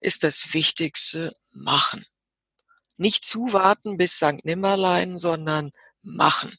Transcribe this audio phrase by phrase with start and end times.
[0.00, 2.04] ist das Wichtigste machen.
[2.96, 4.44] Nicht zuwarten bis St.
[4.44, 5.70] Nimmerlein, sondern
[6.02, 6.52] machen.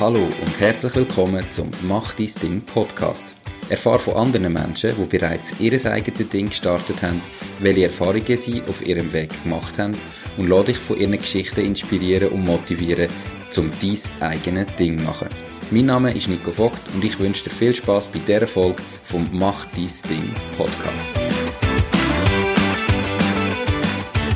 [0.00, 3.36] Hallo und herzlich willkommen zum Mach dies Ding Podcast.
[3.68, 7.22] Erfahre von anderen Menschen, die bereits ihr eigenes Ding gestartet haben,
[7.60, 9.96] welche Erfahrungen sie auf ihrem Weg gemacht haben
[10.36, 13.08] und lade dich von ihren Geschichten inspirieren und motivieren,
[13.50, 15.51] zum dies eigene Ding zu machen.
[15.72, 19.26] Mein Name ist Nico Vogt und ich wünsche dir viel Spaß bei dieser Folge vom
[19.32, 21.08] Mach dies Ding Podcast.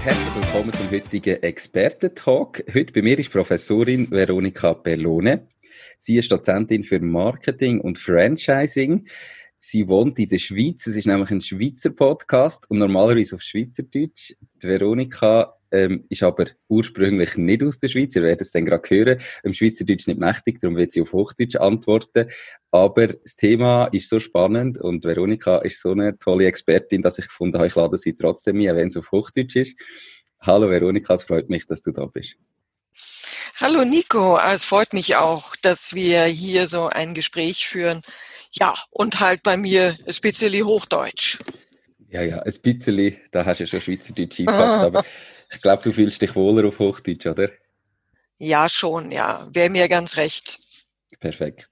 [0.02, 2.65] Herzlich willkommen zum heutigen Experten-Talk.
[2.73, 5.46] Heute bei mir ist Professorin Veronika Bellone.
[5.98, 9.07] Sie ist Dozentin für Marketing und Franchising.
[9.59, 10.87] Sie wohnt in der Schweiz.
[10.87, 14.32] Es ist nämlich ein Schweizer Podcast und normalerweise auf Schweizerdeutsch.
[14.62, 18.15] Die Veronika ähm, ist aber ursprünglich nicht aus der Schweiz.
[18.16, 19.20] Ihr werdet es dann gerade hören.
[19.43, 22.30] Im Schweizerdeutsch nicht mächtig, darum wird sie auf Hochdeutsch antworten.
[22.70, 27.27] Aber das Thema ist so spannend und Veronika ist so eine tolle Expertin, dass ich
[27.27, 29.79] gefunden habe, ich lade sie trotzdem ein, wenn es auf Hochdeutsch ist.
[30.40, 32.37] Hallo Veronika, es freut mich, dass du da bist.
[33.59, 38.02] Hallo Nico, es freut mich auch, dass wir hier so ein Gespräch führen.
[38.52, 41.38] Ja, und halt bei mir ein bisschen Hochdeutsch.
[42.10, 45.05] Ja, ja, ein bisschen, da hast du ja schon Schweizerdeutsch eingepackt, aber
[45.52, 47.51] ich glaube, du fühlst dich wohler auf Hochdeutsch, oder?
[48.39, 49.49] Ja, schon, ja.
[49.52, 50.59] Wäre mir ganz recht.
[51.21, 51.69] Perfekt.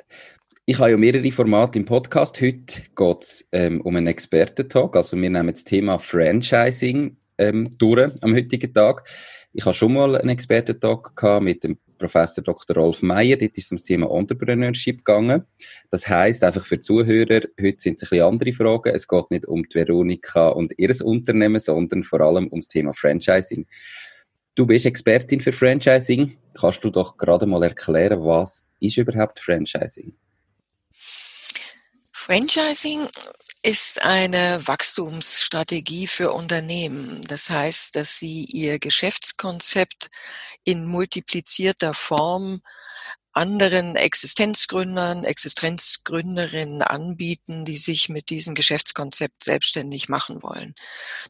[0.66, 2.40] Ich habe ja mehrere Formate im Podcast.
[2.40, 4.96] Heute geht es ähm, um einen Expertentalk.
[4.96, 9.06] Also wir nehmen das Thema Franchising ähm, durch am heutigen Tag.
[9.52, 12.76] Ich habe schon mal einen Expertentalk gehabt mit dem Professor Dr.
[12.76, 13.36] Rolf Meyer.
[13.36, 15.44] Dort ist es um das Thema Entrepreneurship gegangen.
[15.90, 18.94] Das heißt einfach für Zuhörer, heute sind es ein bisschen andere Fragen.
[18.94, 22.92] Es geht nicht um die Veronika und ihr Unternehmen, sondern vor allem um das Thema
[22.94, 23.66] Franchising.
[24.54, 26.36] Du bist Expertin für Franchising.
[26.54, 30.14] Kannst du doch gerade mal erklären, was ist überhaupt Franchising?
[32.12, 33.08] Franchising
[33.64, 37.22] ist eine Wachstumsstrategie für Unternehmen.
[37.22, 40.10] Das heißt, dass sie ihr Geschäftskonzept
[40.64, 42.60] in multiplizierter Form
[43.32, 50.74] anderen Existenzgründern, Existenzgründerinnen anbieten, die sich mit diesem Geschäftskonzept selbstständig machen wollen.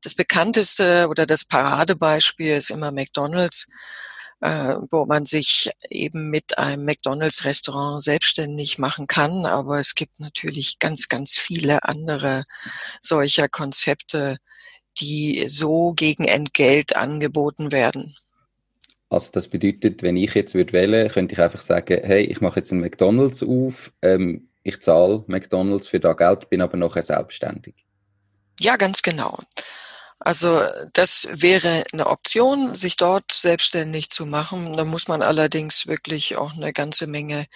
[0.02, 3.68] Das bekannteste oder das Paradebeispiel ist immer McDonald's
[4.40, 9.46] äh, wo man sich eben mit einem McDonald's-Restaurant selbstständig machen kann.
[9.46, 12.44] Aber es gibt natürlich ganz, ganz viele andere
[13.00, 14.38] solcher Konzepte,
[14.98, 18.16] die so gegen Entgelt angeboten werden.
[19.10, 22.60] Also das bedeutet, wenn ich jetzt würde wählen, könnte ich einfach sagen, hey, ich mache
[22.60, 27.74] jetzt einen McDonald's auf, ähm, ich zahle McDonald's für das Geld, bin aber nachher selbstständig.
[28.60, 29.38] Ja, ganz genau.
[30.20, 30.62] Also
[30.94, 34.72] das wäre eine Option, sich dort selbstständig zu machen.
[34.74, 37.46] Da muss man allerdings wirklich auch eine ganze Menge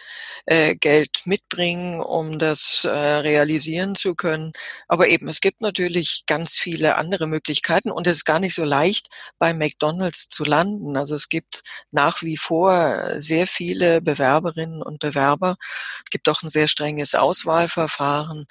[0.46, 4.52] äh, Geld mitbringen, um das äh, realisieren zu können.
[4.86, 8.64] Aber eben, es gibt natürlich ganz viele andere Möglichkeiten und es ist gar nicht so
[8.64, 9.08] leicht,
[9.38, 10.96] bei McDonald's zu landen.
[10.98, 15.56] Also es gibt nach wie vor sehr viele Bewerberinnen und Bewerber.
[16.04, 18.46] Es gibt auch ein sehr strenges Auswahlverfahren.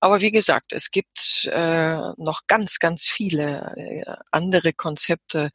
[0.00, 5.50] Aber wie gesagt, es gibt äh, noch ganz, ganz viele äh, andere Konzepte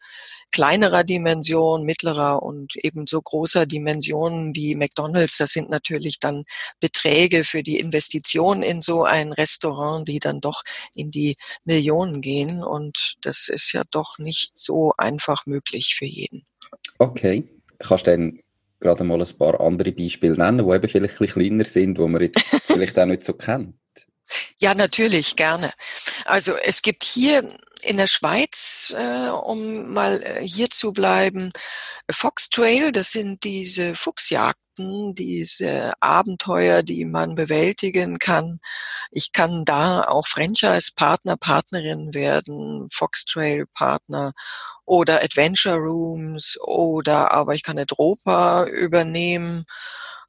[0.51, 5.37] kleinerer Dimension, mittlerer und ebenso großer Dimensionen wie McDonald's.
[5.37, 6.45] Das sind natürlich dann
[6.79, 10.61] Beträge für die Investition in so ein Restaurant, die dann doch
[10.93, 12.63] in die Millionen gehen.
[12.63, 16.45] Und das ist ja doch nicht so einfach möglich für jeden.
[16.99, 17.49] Okay.
[17.79, 18.39] Kannst du denn
[18.79, 22.07] gerade mal ein paar andere Beispiele nennen, die eben vielleicht ein bisschen kleiner sind, wo
[22.07, 23.73] man jetzt vielleicht auch nicht so kennt?
[24.59, 25.71] Ja, natürlich, gerne.
[26.25, 27.47] Also es gibt hier
[27.83, 31.51] in der Schweiz, äh, um mal äh, hier zu bleiben,
[32.11, 38.59] Fox Trail, das sind diese Fuchsjagden, diese Abenteuer, die man bewältigen kann.
[39.11, 44.33] Ich kann da auch Franchise-Partner, Partnerin werden, Fox Trail Partner
[44.85, 49.65] oder Adventure Rooms oder aber ich kann Edropa übernehmen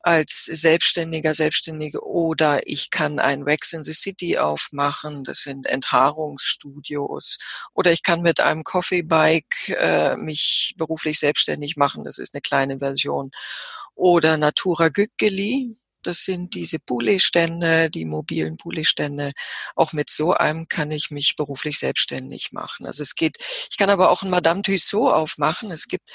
[0.07, 7.39] als Selbstständiger, Selbstständige oder ich kann ein Wax in the City aufmachen, das sind Enthaarungsstudios
[7.75, 12.41] oder ich kann mit einem Coffee Bike äh, mich beruflich selbstständig machen, das ist eine
[12.41, 13.33] kleine Version
[13.97, 19.33] oder Natura Gückeli, das sind diese Poulet-Stände, die mobilen Poulet-Stände.
[19.75, 22.87] Auch mit so einem kann ich mich beruflich selbstständig machen.
[22.87, 23.39] Also es geht,
[23.71, 25.73] ich kann aber auch ein Madame Tussauds aufmachen.
[25.73, 26.13] Es gibt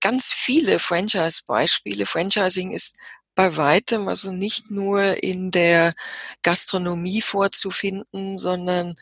[0.00, 2.06] ganz viele Franchise-Beispiele.
[2.06, 2.96] Franchising ist
[3.34, 5.94] bei weitem also nicht nur in der
[6.42, 8.96] Gastronomie vorzufinden, sondern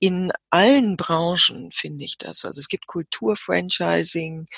[0.00, 2.44] in allen Branchen finde ich das.
[2.44, 4.48] Also es gibt Kultur-Franchising,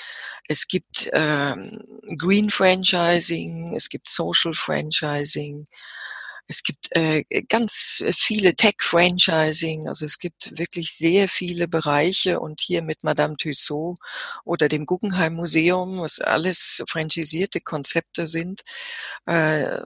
[0.47, 1.81] es gibt ähm,
[2.17, 5.67] Green Franchising, es gibt Social Franchising.
[6.51, 12.81] Es gibt äh, ganz viele Tech-Franchising, also es gibt wirklich sehr viele Bereiche und hier
[12.81, 13.99] mit Madame Tussaud
[14.45, 18.63] oder dem Guggenheim Museum, was alles franchisierte Konzepte sind,
[19.27, 19.77] äh,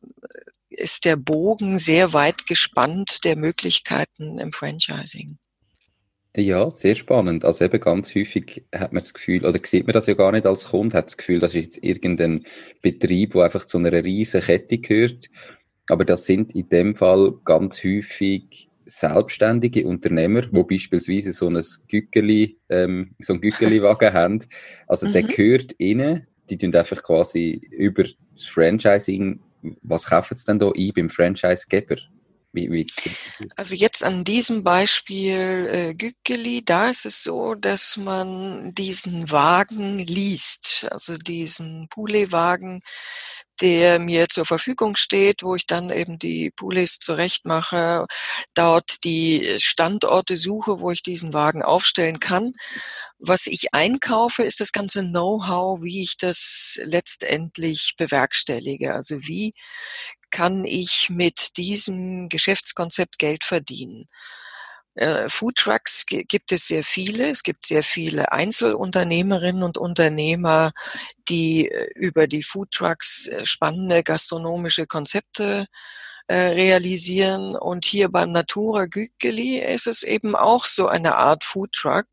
[0.69, 5.37] ist der Bogen sehr weit gespannt der Möglichkeiten im Franchising.
[6.35, 7.43] Ja, sehr spannend.
[7.43, 10.47] Also eben ganz häufig hat man das Gefühl, oder sieht man das ja gar nicht
[10.47, 12.45] als Kunde, hat das Gefühl, das ist jetzt irgendein
[12.81, 15.29] Betrieb, wo einfach zu einer riesen Kette gehört.
[15.89, 22.57] Aber das sind in dem Fall ganz häufig selbstständige Unternehmer, wo beispielsweise so ein Gückeli,
[22.69, 24.39] ähm, so ein Gückeli-Wagen haben.
[24.87, 25.13] Also mhm.
[25.13, 29.39] der gehört ihnen, die tun einfach quasi über das Franchising,
[29.81, 31.97] was kaufen sie denn da ein beim Franchise-Geber?
[33.55, 39.97] Also jetzt an diesem Beispiel äh, Gückeli, da ist es so, dass man diesen Wagen
[39.97, 42.81] liest, also diesen Poulet-Wagen,
[43.63, 48.05] der mir zur Verfügung steht, wo ich dann eben die Poules zurechtmache,
[48.53, 52.53] dort die Standorte suche, wo ich diesen Wagen aufstellen kann.
[53.19, 58.93] Was ich einkaufe, ist das ganze Know-how, wie ich das letztendlich bewerkstellige.
[58.93, 59.53] Also wie
[60.29, 64.07] kann ich mit diesem Geschäftskonzept Geld verdienen?
[64.95, 67.29] Äh, Food Trucks gibt es sehr viele.
[67.29, 70.71] Es gibt sehr viele Einzelunternehmerinnen und Unternehmer,
[71.29, 75.67] die äh, über die Food Trucks äh, spannende gastronomische Konzepte
[76.29, 77.57] realisieren.
[77.57, 82.07] Und hier beim Natura Güggeli ist es eben auch so eine Art Food Truck.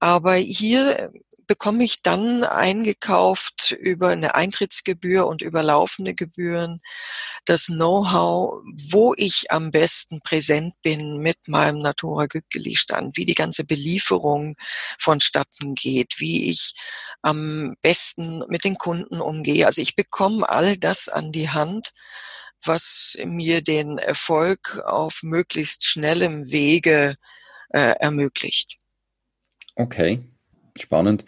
[0.00, 1.12] Aber hier
[1.48, 6.80] bekomme ich dann eingekauft über eine Eintrittsgebühr und über laufende Gebühren
[7.44, 13.34] das Know-how, wo ich am besten präsent bin mit meinem Natura Güggeli Stand, wie die
[13.34, 14.54] ganze Belieferung
[14.98, 16.74] vonstatten geht, wie ich
[17.22, 19.66] am besten mit den Kunden umgehe.
[19.66, 21.92] Also ich bekomme all das an die Hand,
[22.62, 27.16] was mir den Erfolg auf möglichst schnellem Wege
[27.70, 28.76] äh, ermöglicht.
[29.74, 30.22] Okay,
[30.80, 31.24] Spannend.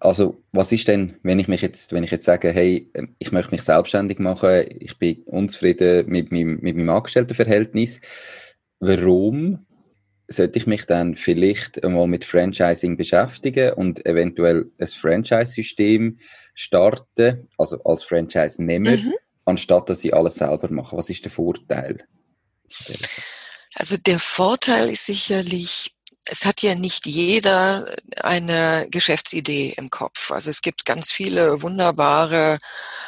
[0.00, 3.50] Also, was ist denn, wenn ich mich jetzt, wenn ich jetzt sage, hey, ich möchte
[3.50, 8.00] mich selbstständig machen, ich bin unzufrieden mit meinem, mit meinem Angestelltenverhältnis,
[8.78, 9.66] warum
[10.28, 16.18] sollte ich mich dann vielleicht einmal mit Franchising beschäftigen und eventuell ein Franchise-System
[16.54, 19.14] starten, also als Franchise-Nehmer, mhm.
[19.46, 20.96] anstatt dass ich alles selber mache?
[20.96, 22.04] Was ist der Vorteil?
[23.74, 25.92] Also der Vorteil ist sicherlich,
[26.30, 27.86] es hat ja nicht jeder
[28.20, 30.30] eine Geschäftsidee im Kopf.
[30.30, 32.58] Also es gibt ganz viele wunderbare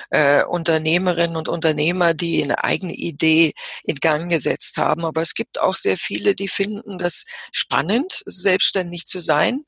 [0.09, 3.53] äh, Unternehmerinnen und Unternehmer, die eine eigene Idee
[3.85, 5.05] in Gang gesetzt haben.
[5.05, 9.65] Aber es gibt auch sehr viele, die finden das spannend, selbstständig zu sein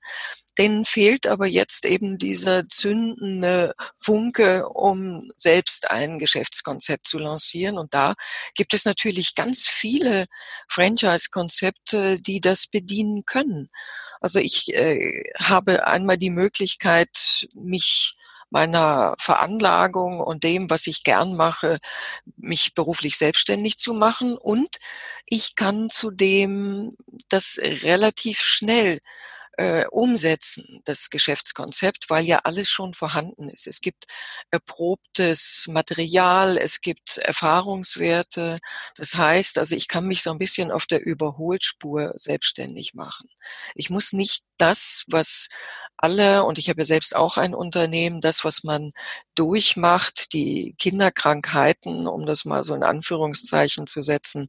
[0.59, 7.79] Denen fehlt aber jetzt eben dieser zündende Funke, um selbst ein Geschäftskonzept zu lancieren.
[7.79, 8.15] Und da
[8.55, 10.27] gibt es natürlich ganz viele
[10.69, 13.71] Franchise-Konzepte, die das bedienen können.
[14.21, 18.15] Also ich äh, habe einmal die Möglichkeit, mich
[18.53, 21.79] meiner Veranlagung und dem, was ich gern mache,
[22.37, 24.37] mich beruflich selbstständig zu machen.
[24.37, 24.77] Und
[25.27, 26.97] ich kann zudem
[27.31, 29.01] das relativ schnell
[29.59, 33.67] äh, umsetzen, das Geschäftskonzept, weil ja alles schon vorhanden ist.
[33.67, 34.07] Es gibt
[34.51, 38.59] erprobtes Material, es gibt Erfahrungswerte.
[38.97, 43.29] Das heißt, also ich kann mich so ein bisschen auf der Überholspur selbstständig machen.
[43.75, 45.49] Ich muss nicht das, was
[46.03, 48.93] alle, und ich habe ja selbst auch ein Unternehmen, das, was man
[49.37, 54.49] durchmacht, die Kinderkrankheiten, um das mal so in Anführungszeichen zu setzen,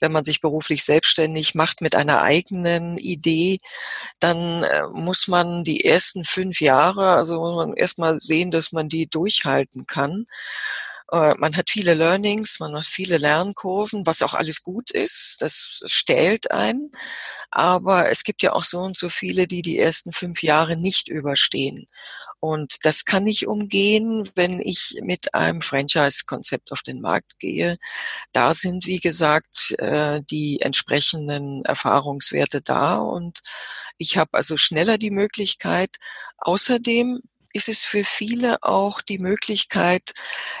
[0.00, 3.58] wenn man sich beruflich selbstständig macht mit einer eigenen Idee,
[4.20, 8.88] dann äh, muss man die ersten fünf Jahre, also muss man erstmal sehen, dass man
[8.88, 10.26] die durchhalten kann.
[11.12, 15.36] Äh, man hat viele Learnings, man hat viele Lernkurven, was auch alles gut ist.
[15.40, 16.90] Das stählt ein.
[17.50, 21.08] Aber es gibt ja auch so und so viele, die die ersten fünf Jahre nicht
[21.08, 21.86] überstehen.
[22.40, 27.78] Und das kann ich umgehen, wenn ich mit einem Franchise-Konzept auf den Markt gehe.
[28.32, 33.40] Da sind, wie gesagt, äh, die entsprechenden Erfahrungswerte da und
[33.98, 35.96] ich habe also schneller die Möglichkeit.
[36.38, 37.20] Außerdem
[37.56, 40.12] ist es für viele auch die Möglichkeit,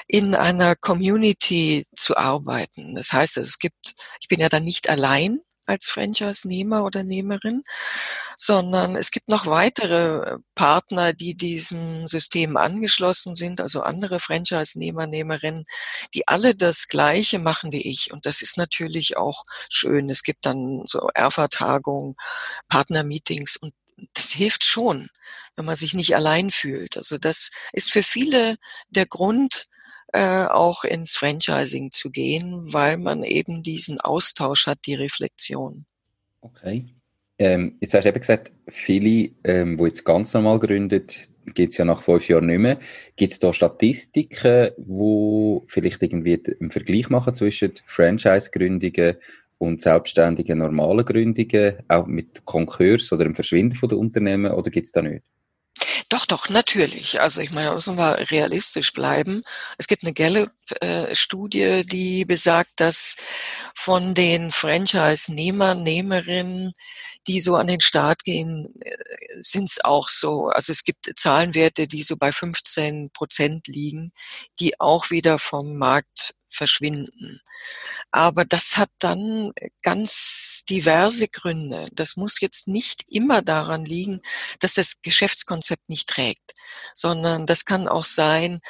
[0.08, 2.94] in einer Community zu arbeiten.
[2.94, 7.62] Das heißt, es gibt, ich bin ja dann nicht allein als Franchise-Nehmer oder Nehmerin,
[8.36, 15.64] sondern es gibt noch weitere Partner, die diesem System angeschlossen sind, also andere Franchise-Nehmer, Nehmerinnen,
[16.14, 18.12] die alle das Gleiche machen wie ich.
[18.12, 20.08] Und das ist natürlich auch schön.
[20.08, 22.14] Es gibt dann so Erfa-Tagungen,
[22.68, 23.74] Partner-Meetings und
[24.14, 25.08] das hilft schon,
[25.56, 26.96] wenn man sich nicht allein fühlt.
[26.96, 28.56] Also das ist für viele
[28.90, 29.68] der Grund,
[30.12, 35.84] äh, auch ins Franchising zu gehen, weil man eben diesen Austausch hat, die Reflexion.
[36.40, 36.86] Okay.
[37.38, 41.06] Ähm, jetzt hast du eben gesagt, viele, ähm, die jetzt ganz normal gründen,
[41.54, 42.78] geht es ja nach fünf Jahren nicht mehr.
[43.16, 49.16] Gibt es da Statistiken, wo vielleicht irgendwie einen Vergleich machen zwischen Franchise-Gründungen
[49.58, 54.86] und selbstständigen normalen Gründungen, auch mit Konkurs oder dem Verschwinden von der Unternehmen, oder gibt
[54.86, 55.24] es da nicht?
[56.08, 57.20] Doch, doch, natürlich.
[57.20, 59.42] Also ich meine, da müssen wir realistisch bleiben.
[59.76, 63.16] Es gibt eine Gallup-Studie, die besagt, dass
[63.74, 66.74] von den Franchise-Nehmern, Nehmerinnen,
[67.26, 68.96] die so an den Start gehen, äh,
[69.40, 70.46] sind es auch so.
[70.48, 74.12] Also es gibt Zahlenwerte, die so bei 15 Prozent liegen,
[74.60, 77.40] die auch wieder vom Markt verschwinden.
[78.10, 81.88] Aber das hat dann ganz diverse Gründe.
[81.92, 84.20] Das muss jetzt nicht immer daran liegen,
[84.60, 86.52] dass das Geschäftskonzept nicht trägt,
[86.94, 88.60] sondern das kann auch sein,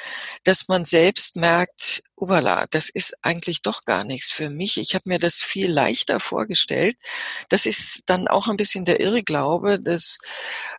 [0.43, 4.77] dass man selbst merkt, ubala, das ist eigentlich doch gar nichts für mich.
[4.77, 6.97] Ich habe mir das viel leichter vorgestellt.
[7.49, 10.19] Das ist dann auch ein bisschen der Irrglaube, dass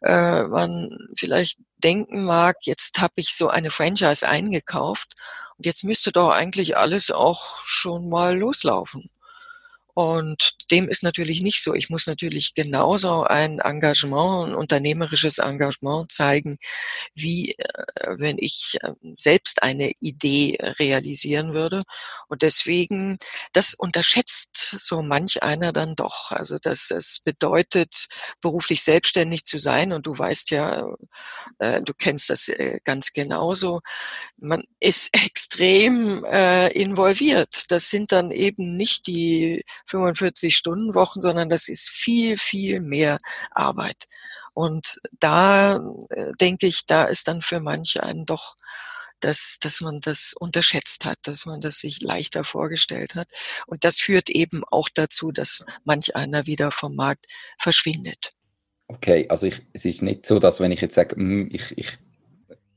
[0.02, 5.14] äh, man vielleicht denken mag, jetzt habe ich so eine Franchise eingekauft
[5.58, 9.10] jetzt müsste doch eigentlich alles auch schon mal loslaufen.
[9.99, 11.75] Und dem ist natürlich nicht so.
[11.75, 16.59] Ich muss natürlich genauso ein Engagement, ein unternehmerisches Engagement zeigen,
[17.17, 17.64] wie äh,
[18.17, 21.83] wenn ich äh, selbst eine Idee realisieren würde.
[22.28, 23.19] Und deswegen,
[23.52, 26.31] das unterschätzt so manch einer dann doch.
[26.31, 28.07] Also dass es bedeutet,
[28.40, 29.93] beruflich selbstständig zu sein.
[29.93, 30.87] Und du weißt ja,
[31.59, 33.81] äh, du kennst das äh, ganz genauso.
[34.37, 36.25] Man ist extrem
[36.73, 37.64] involviert.
[37.71, 43.18] Das sind dann eben nicht die 45-Stunden-Wochen, sondern das ist viel, viel mehr
[43.50, 44.07] Arbeit.
[44.54, 45.76] Und da
[46.11, 48.57] äh, denke ich, da ist dann für manche einen doch
[49.21, 53.28] dass, dass man das unterschätzt hat, dass man das sich leichter vorgestellt hat.
[53.66, 57.26] Und das führt eben auch dazu, dass manch einer wieder vom Markt
[57.59, 58.33] verschwindet.
[58.87, 61.99] Okay, also ich, es ist nicht so, dass wenn ich jetzt sage, hm, ich, ich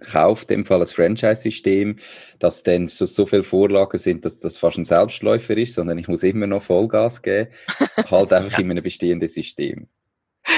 [0.02, 1.98] kauft, dem Fall als Franchise-System,
[2.40, 6.08] dass dann so, so viele Vorlagen sind, dass das fast ein Selbstläufer ist, sondern ich
[6.08, 7.50] muss immer noch Vollgas geben,
[8.10, 9.88] halt einfach in einem bestehenden System.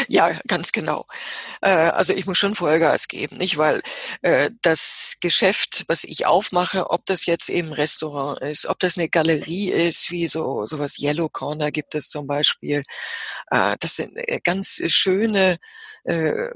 [0.07, 1.05] Ja, ganz genau.
[1.61, 3.57] Äh, also ich muss schon Vollgas geben, nicht?
[3.57, 3.81] Weil
[4.21, 9.09] äh, das Geschäft, was ich aufmache, ob das jetzt eben Restaurant ist, ob das eine
[9.09, 12.83] Galerie ist, wie so sowas Yellow Corner gibt es zum Beispiel.
[13.51, 15.57] Äh, das sind ganz schöne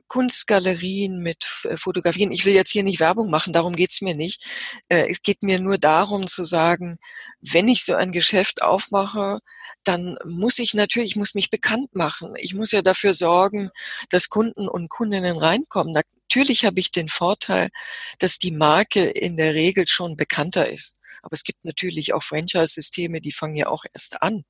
[0.10, 1.46] Kunstgalerien mit
[1.77, 2.34] Fotografien.
[2.34, 4.46] Ich will jetzt hier nicht Werbung machen, darum geht's mir nicht.
[4.89, 6.98] es geht mir nur darum zu sagen,
[7.39, 9.39] wenn ich so ein Geschäft aufmache,
[9.88, 12.34] dann muss ich natürlich, ich muss mich bekannt machen.
[12.38, 13.70] Ich muss ja dafür sorgen,
[14.10, 15.94] dass Kunden und Kundinnen reinkommen.
[15.94, 17.70] Natürlich habe ich den Vorteil,
[18.20, 20.98] dass die Marke in der Regel schon bekannter ist.
[21.22, 24.44] Aber es gibt natürlich auch Franchise-Systeme, die fangen ja auch erst an.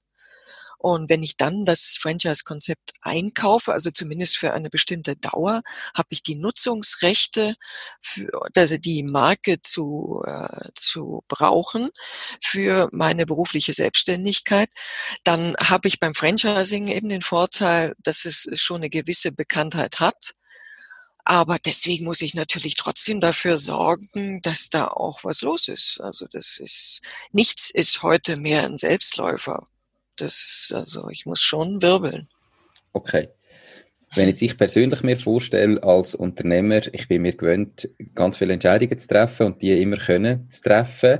[0.77, 5.63] Und wenn ich dann das Franchise-Konzept einkaufe, also zumindest für eine bestimmte Dauer,
[5.95, 7.55] habe ich die Nutzungsrechte,
[8.01, 11.89] für, also die Marke zu, äh, zu brauchen
[12.43, 14.69] für meine berufliche Selbstständigkeit.
[15.23, 20.33] Dann habe ich beim Franchising eben den Vorteil, dass es schon eine gewisse Bekanntheit hat.
[21.25, 25.99] Aber deswegen muss ich natürlich trotzdem dafür sorgen, dass da auch was los ist.
[26.01, 29.67] Also das ist, nichts ist heute mehr ein Selbstläufer
[30.21, 32.27] das, also ich muss schon wirbeln.
[32.93, 33.29] Okay.
[34.15, 38.97] Wenn jetzt ich persönlich mir vorstelle, als Unternehmer, ich bin mir gewöhnt, ganz viele Entscheidungen
[38.97, 41.19] zu treffen und die immer können zu treffen.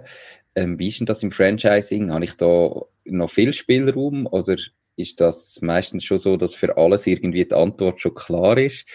[0.55, 2.11] Ähm, wie ist denn das im Franchising?
[2.11, 2.71] Habe ich da
[3.05, 4.55] noch viel Spielraum oder
[4.95, 8.85] ist das meistens schon so, dass für alles irgendwie die Antwort schon klar ist?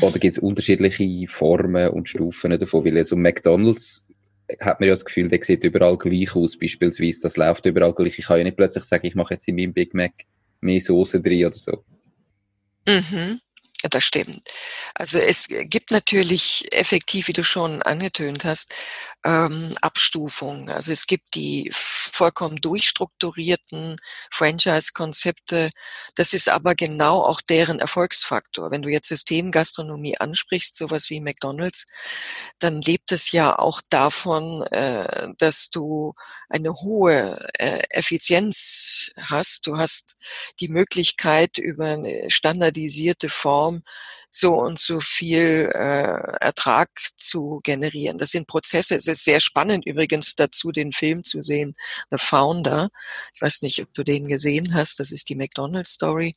[0.00, 2.84] Oder gibt es unterschiedliche Formen und Stufen davon?
[2.84, 4.08] Weil so McDonalds
[4.60, 7.22] hat man ja das Gefühl, der sieht überall gleich aus, beispielsweise.
[7.22, 8.18] Das läuft überall gleich.
[8.18, 10.12] Ich kann ja nicht plötzlich sagen, ich mache jetzt in meinem Big Mac
[10.60, 11.84] mehr Soße drin oder so.
[12.86, 13.40] Mhm.
[13.90, 14.40] Das stimmt.
[14.94, 18.72] Also es gibt natürlich effektiv, wie du schon angetönt hast,
[19.24, 20.70] ähm, Abstufungen.
[20.70, 21.70] Also es gibt die
[22.14, 23.96] vollkommen durchstrukturierten
[24.30, 25.70] Franchise-Konzepte.
[26.14, 28.70] Das ist aber genau auch deren Erfolgsfaktor.
[28.70, 31.86] Wenn du jetzt Systemgastronomie ansprichst, sowas wie McDonald's,
[32.58, 36.14] dann lebt es ja auch davon, äh, dass du
[36.48, 39.66] eine hohe äh, Effizienz hast.
[39.66, 40.16] Du hast
[40.60, 43.82] die Möglichkeit, über eine standardisierte Form
[44.36, 48.18] so und so viel äh, Ertrag zu generieren.
[48.18, 48.96] Das sind Prozesse.
[48.96, 51.76] Es ist sehr spannend übrigens dazu, den Film zu sehen,
[52.10, 52.88] The Founder.
[53.32, 54.98] Ich weiß nicht, ob du den gesehen hast.
[54.98, 56.34] Das ist die McDonald's Story,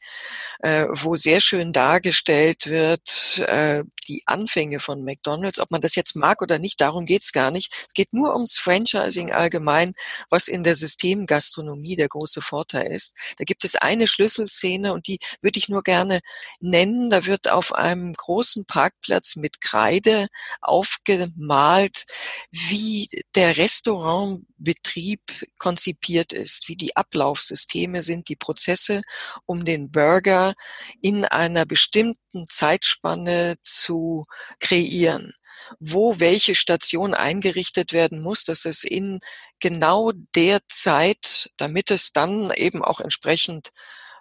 [0.60, 5.60] äh, wo sehr schön dargestellt wird äh, die Anfänge von McDonald's.
[5.60, 7.74] Ob man das jetzt mag oder nicht, darum geht's gar nicht.
[7.88, 9.94] Es geht nur ums Franchising allgemein,
[10.30, 13.16] was in der Systemgastronomie der große Vorteil ist.
[13.38, 16.20] Da gibt es eine Schlüsselszene und die würde ich nur gerne
[16.60, 17.10] nennen.
[17.10, 20.28] Da wird auf einem großen Parkplatz mit Kreide
[20.62, 22.06] aufgemalt,
[22.52, 25.22] wie der Restaurantbetrieb
[25.58, 29.02] konzipiert ist, wie die Ablaufsysteme sind, die Prozesse,
[29.46, 30.54] um den Burger
[31.02, 34.26] in einer bestimmten Zeitspanne zu
[34.60, 35.34] kreieren.
[35.80, 39.20] Wo welche Station eingerichtet werden muss, dass es in
[39.60, 43.72] genau der Zeit, damit es dann eben auch entsprechend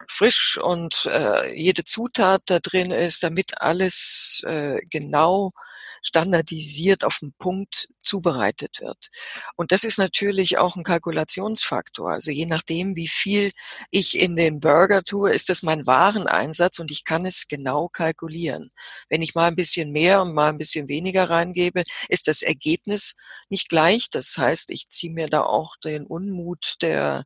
[0.08, 5.50] frisch und äh, jede Zutat da drin ist, damit alles äh, genau
[6.06, 9.08] standardisiert auf den Punkt zubereitet wird.
[9.56, 12.12] Und das ist natürlich auch ein Kalkulationsfaktor.
[12.12, 13.50] Also je nachdem, wie viel
[13.90, 18.70] ich in den Burger tue, ist das mein Wareneinsatz und ich kann es genau kalkulieren.
[19.08, 23.16] Wenn ich mal ein bisschen mehr und mal ein bisschen weniger reingebe, ist das Ergebnis
[23.48, 24.08] nicht gleich.
[24.10, 27.24] Das heißt, ich ziehe mir da auch den Unmut der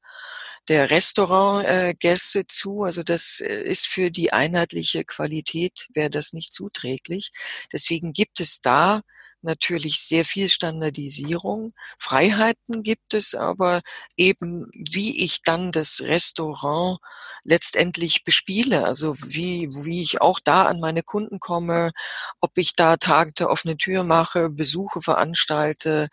[0.68, 2.82] der Restaurantgäste zu.
[2.84, 7.30] Also das äh, ist für die einheitliche Qualität, wäre das nicht zuträglich.
[7.72, 9.02] Deswegen gibt es da
[9.42, 11.72] natürlich sehr viel Standardisierung.
[11.98, 13.80] Freiheiten gibt es aber
[14.16, 16.98] eben, wie ich dann das Restaurant
[17.42, 18.84] letztendlich bespiele.
[18.84, 21.92] Also wie, wie ich auch da an meine Kunden komme,
[22.40, 26.08] ob ich da Tage der offene Tür mache, Besuche veranstalte.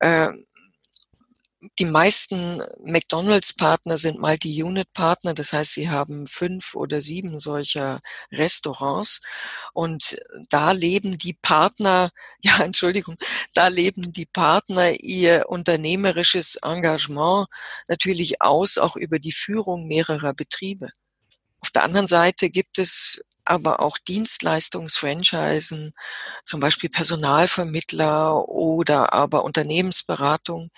[0.00, 0.28] Äh,
[1.78, 8.00] die meisten McDonalds-Partner sind Multi-Unit-Partner, das heißt, sie haben fünf oder sieben solcher
[8.30, 9.20] Restaurants
[9.72, 10.16] und
[10.50, 12.10] da leben die Partner,
[12.42, 13.16] ja, Entschuldigung,
[13.54, 17.48] da leben die Partner ihr unternehmerisches Engagement
[17.88, 20.90] natürlich aus, auch über die Führung mehrerer Betriebe.
[21.60, 25.94] Auf der anderen Seite gibt es aber auch Dienstleistungsfranchisen,
[26.44, 30.70] zum Beispiel Personalvermittler oder aber Unternehmensberatung.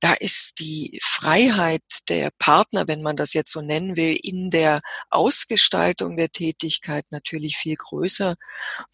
[0.00, 4.80] Da ist die Freiheit der Partner, wenn man das jetzt so nennen will, in der
[5.10, 8.36] Ausgestaltung der Tätigkeit natürlich viel größer,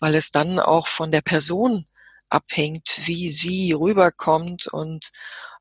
[0.00, 1.86] weil es dann auch von der Person
[2.30, 5.10] abhängt, wie sie rüberkommt und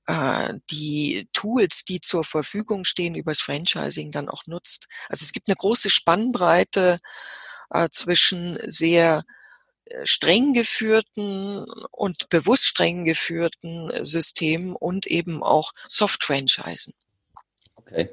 [0.08, 4.88] äh, die Tools, die zur Verfügung stehen, übers Franchising dann auch nutzt.
[5.08, 7.00] Also es gibt eine große Spannbreite
[7.70, 9.24] äh, zwischen sehr
[9.86, 16.94] äh, streng geführten und bewusst streng geführten Systemen und eben auch Soft-Franchisen.
[17.76, 18.10] Okay.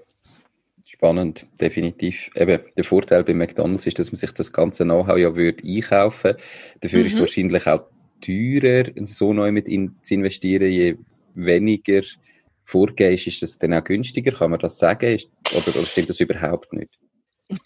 [0.89, 2.31] Spannend, definitiv.
[2.35, 6.37] Eben, der Vorteil bei McDonalds ist, dass man sich das ganze Know-how ja würde einkaufen.
[6.81, 7.07] Dafür mhm.
[7.07, 7.23] ist es mhm.
[7.23, 7.87] wahrscheinlich auch
[8.23, 10.97] teurer, so neu mit in, zu investieren, je
[11.35, 12.03] weniger
[12.65, 14.33] vorgehst, ist das dann auch günstiger?
[14.33, 15.15] Kann man das sagen?
[15.15, 16.99] Ist, oder, oder stimmt das überhaupt nicht?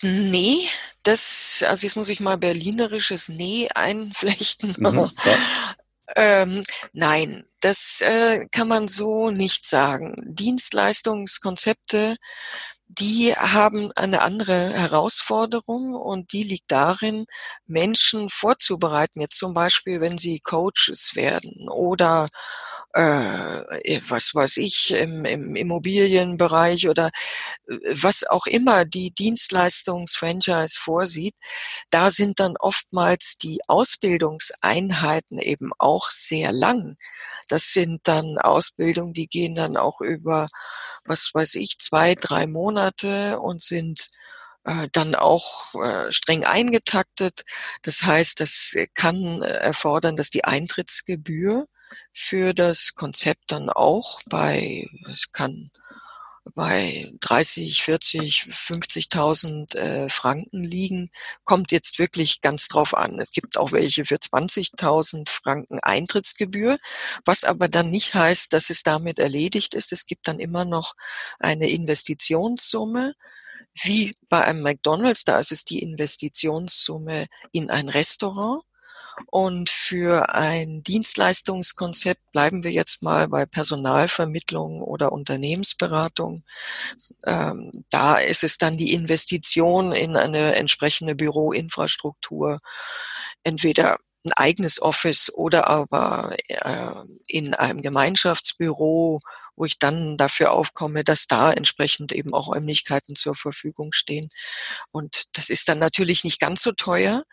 [0.03, 0.69] Nee,
[1.03, 4.75] das, also jetzt muss ich mal berlinerisches Nee einflechten.
[4.79, 5.11] Mhm,
[6.17, 6.63] ähm,
[6.93, 10.17] nein, das äh, kann man so nicht sagen.
[10.27, 12.17] Dienstleistungskonzepte,
[12.89, 17.27] die haben eine andere Herausforderung und die liegt darin,
[17.67, 19.21] Menschen vorzubereiten.
[19.21, 22.29] Jetzt zum Beispiel, wenn sie Coaches werden oder
[22.95, 27.11] äh, was weiß ich, im, im Immobilienbereich oder
[27.69, 31.35] äh, was auch immer die Dienstleistungsfranchise vorsieht,
[31.91, 36.97] da sind dann oftmals die Ausbildungseinheiten eben auch sehr lang.
[37.49, 40.49] Das sind dann Ausbildungen, die gehen dann auch über,
[41.05, 44.09] was weiß ich, zwei, drei Monate und sind
[44.65, 47.45] äh, dann auch äh, streng eingetaktet.
[47.83, 51.67] Das heißt, das kann erfordern, dass die Eintrittsgebühr
[52.13, 55.71] für das Konzept dann auch bei, es kann
[56.55, 61.11] bei 30, 40, 50.000 äh, Franken liegen,
[61.45, 63.19] kommt jetzt wirklich ganz drauf an.
[63.21, 66.77] Es gibt auch welche für 20.000 Franken Eintrittsgebühr,
[67.25, 69.93] was aber dann nicht heißt, dass es damit erledigt ist.
[69.93, 70.95] Es gibt dann immer noch
[71.39, 73.15] eine Investitionssumme,
[73.75, 78.63] wie bei einem McDonald's, da ist es die Investitionssumme in ein Restaurant.
[79.27, 86.45] Und für ein Dienstleistungskonzept bleiben wir jetzt mal bei Personalvermittlung oder Unternehmensberatung.
[87.27, 92.61] Ähm, da ist es dann die Investition in eine entsprechende Büroinfrastruktur,
[93.43, 96.91] entweder ein eigenes Office oder aber äh,
[97.27, 99.21] in einem Gemeinschaftsbüro
[99.61, 104.31] wo ich dann dafür aufkomme, dass da entsprechend eben auch Räumlichkeiten zur Verfügung stehen.
[104.91, 107.25] Und das ist dann natürlich nicht ganz so teuer,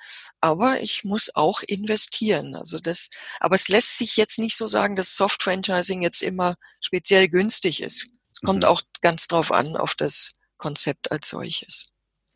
[0.42, 2.54] aber ich muss auch investieren.
[2.54, 6.56] Also das, aber es lässt sich jetzt nicht so sagen, dass Soft Franchising jetzt immer
[6.82, 8.08] speziell günstig ist.
[8.34, 8.70] Es kommt mhm.
[8.72, 11.86] auch ganz drauf an, auf das Konzept als solches.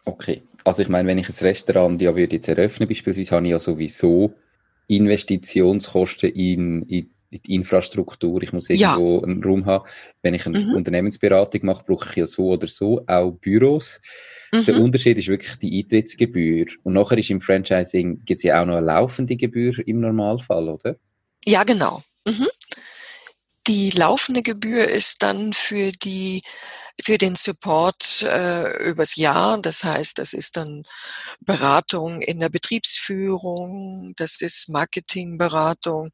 [0.06, 3.52] Okay, also ich meine, wenn ich ein Restaurant ja würde jetzt eröffnen, beispielsweise habe ich
[3.52, 4.36] ja sowieso
[4.88, 9.24] Investitionskosten in, in die Infrastruktur, ich muss irgendwo ja.
[9.24, 9.86] einen Raum haben.
[10.22, 10.74] Wenn ich eine mhm.
[10.76, 14.02] Unternehmensberatung mache, brauche ich ja so oder so auch Büros.
[14.52, 14.66] Mhm.
[14.66, 16.66] Der Unterschied ist wirklich die Eintrittsgebühr.
[16.84, 20.70] Und nachher ist im Franchising, gibt es ja auch noch eine laufende Gebühr im Normalfall,
[20.70, 20.98] oder?
[21.46, 22.04] Ja, genau.
[22.26, 22.48] Mhm.
[23.68, 26.42] Die laufende Gebühr ist dann für die
[27.04, 29.62] für den Support äh, übers Jahr.
[29.62, 30.84] Das heißt, das ist dann
[31.40, 36.12] Beratung in der Betriebsführung, das ist Marketingberatung,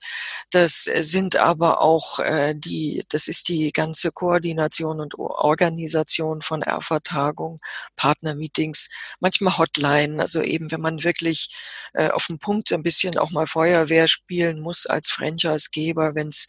[0.51, 7.57] das sind aber auch äh, die, das ist die ganze Koordination und Organisation von R-Vertagung,
[7.95, 11.55] Partnermeetings, manchmal Hotline, also eben wenn man wirklich
[11.93, 16.47] äh, auf dem Punkt ein bisschen auch mal Feuerwehr spielen muss als Franchisegeber, wenn es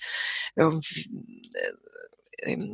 [0.56, 1.10] irgendwie
[1.54, 1.72] äh,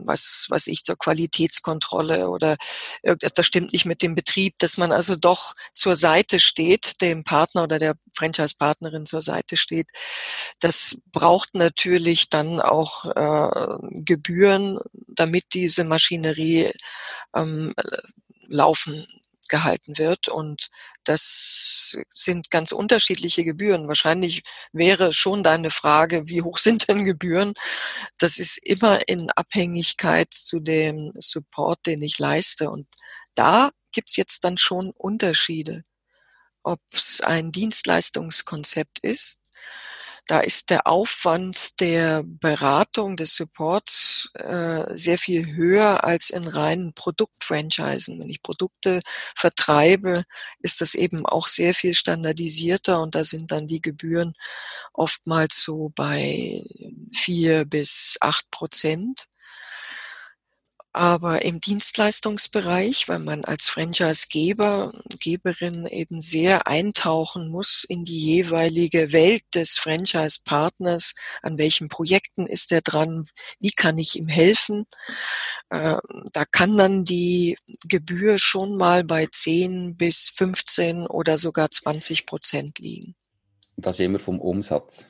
[0.04, 2.56] was, was ich zur Qualitätskontrolle oder
[3.02, 7.64] irgendetwas stimmt nicht mit dem Betrieb, dass man also doch zur Seite steht, dem Partner
[7.64, 9.88] oder der Franchise-Partnerin zur Seite steht.
[10.60, 16.72] Das braucht natürlich dann auch äh, Gebühren, damit diese Maschinerie
[17.34, 17.74] ähm,
[18.48, 19.06] laufen
[19.48, 20.28] gehalten wird.
[20.28, 20.68] Und
[21.04, 23.88] das sind ganz unterschiedliche Gebühren.
[23.88, 27.54] Wahrscheinlich wäre schon deine Frage, wie hoch sind denn Gebühren?
[28.18, 32.70] Das ist immer in Abhängigkeit zu dem Support, den ich leiste.
[32.70, 32.86] Und
[33.34, 35.84] da gibt's jetzt dann schon Unterschiede.
[36.62, 39.43] Ob es ein Dienstleistungskonzept ist
[40.26, 46.94] da ist der Aufwand der Beratung, des Supports äh, sehr viel höher als in reinen
[46.94, 48.18] Produktfranchisen.
[48.20, 49.00] Wenn ich Produkte
[49.36, 50.24] vertreibe,
[50.60, 54.34] ist das eben auch sehr viel standardisierter und da sind dann die Gebühren
[54.94, 56.64] oftmals so bei
[57.12, 59.26] vier bis acht Prozent.
[60.94, 69.12] Aber im Dienstleistungsbereich, weil man als Franchisegeber, Geberin eben sehr eintauchen muss in die jeweilige
[69.12, 73.24] Welt des Franchise-Partners, an welchen Projekten ist er dran,
[73.58, 74.86] wie kann ich ihm helfen,
[75.70, 75.96] äh,
[76.32, 82.78] da kann dann die Gebühr schon mal bei 10 bis 15 oder sogar 20 Prozent
[82.78, 83.16] liegen.
[83.76, 85.06] Das immer vom Umsatz?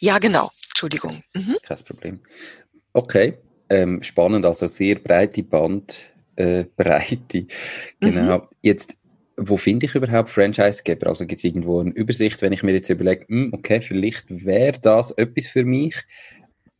[0.00, 0.50] Ja, genau.
[0.70, 1.22] Entschuldigung.
[1.32, 1.58] Mhm.
[1.62, 2.20] Kein Problem.
[2.92, 3.38] Okay
[3.70, 7.38] ähm, spannend, also sehr breite Bandbreite.
[7.38, 7.44] Äh,
[8.00, 8.38] genau.
[8.38, 8.42] Mhm.
[8.62, 8.96] Jetzt,
[9.36, 11.08] wo finde ich überhaupt Franchisegeber?
[11.08, 14.78] Also gibt es irgendwo eine Übersicht, wenn ich mir jetzt überlege, hm, okay, vielleicht wäre
[14.80, 15.96] das etwas für mich?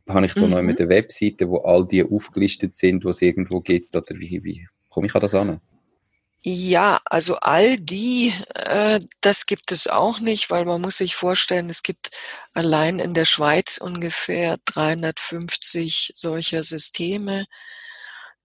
[0.07, 0.49] Habe ich da mhm.
[0.49, 3.95] noch mit der Webseite, wo all die aufgelistet sind, wo es irgendwo gibt?
[3.95, 5.61] Oder wie, wie komme ich an das an?
[6.45, 11.69] Ja, also all die, äh, das gibt es auch nicht, weil man muss sich vorstellen,
[11.69, 12.11] es gibt
[12.53, 17.45] allein in der Schweiz ungefähr 350 solcher Systeme.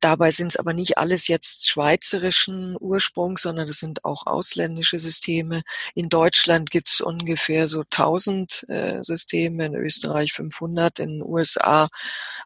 [0.05, 5.62] Dabei sind es aber nicht alles jetzt schweizerischen Ursprungs, sondern es sind auch ausländische Systeme.
[5.95, 11.88] In Deutschland gibt es ungefähr so 1000 äh, Systeme, in Österreich 500, in den USA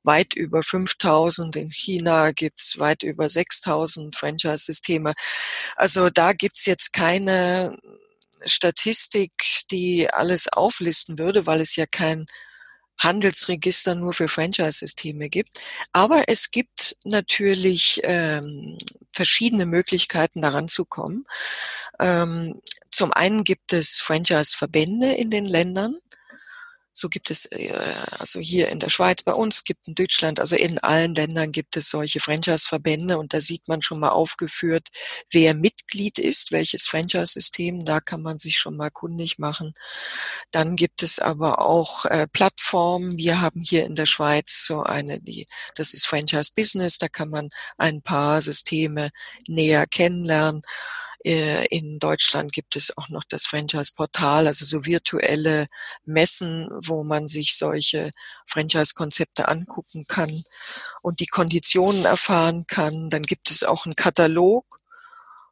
[0.05, 5.15] weit über 5000, in China gibt es weit über 6000 Franchise-Systeme.
[5.75, 7.77] Also da gibt es jetzt keine
[8.47, 9.33] Statistik,
[9.73, 12.27] die alles auflisten würde, weil es ja kein
[12.99, 15.59] Handelsregister nur für Franchise-Systeme gibt.
[15.93, 18.77] Aber es gibt natürlich ähm,
[19.13, 21.27] verschiedene Möglichkeiten, daran zu kommen.
[22.01, 25.99] Ähm, zum einen gibt es Franchise-Verbände in den Ländern.
[26.93, 27.73] So gibt es, äh,
[28.19, 31.77] also hier in der Schweiz bei uns, gibt in Deutschland, also in allen Ländern gibt
[31.77, 34.89] es solche Franchise-Verbände und da sieht man schon mal aufgeführt,
[35.31, 39.75] wer Mitglied ist, welches Franchise-System, da kann man sich schon mal kundig machen.
[40.51, 43.17] Dann gibt es aber auch äh, Plattformen.
[43.17, 47.31] Wir haben hier in der Schweiz so eine, die, das ist Franchise Business, da kann
[47.31, 49.11] man ein paar Systeme
[49.47, 50.63] näher kennenlernen.
[51.25, 55.67] Äh, in Deutschland gibt es auch noch das Franchise-Portal, also so virtuelle
[56.05, 58.13] Messen, wo man sich solche
[58.47, 60.45] Franchise-Konzepte angucken kann
[61.03, 63.11] und die Konditionen erfahren kann.
[63.11, 64.79] Dann gibt es auch einen Katalog,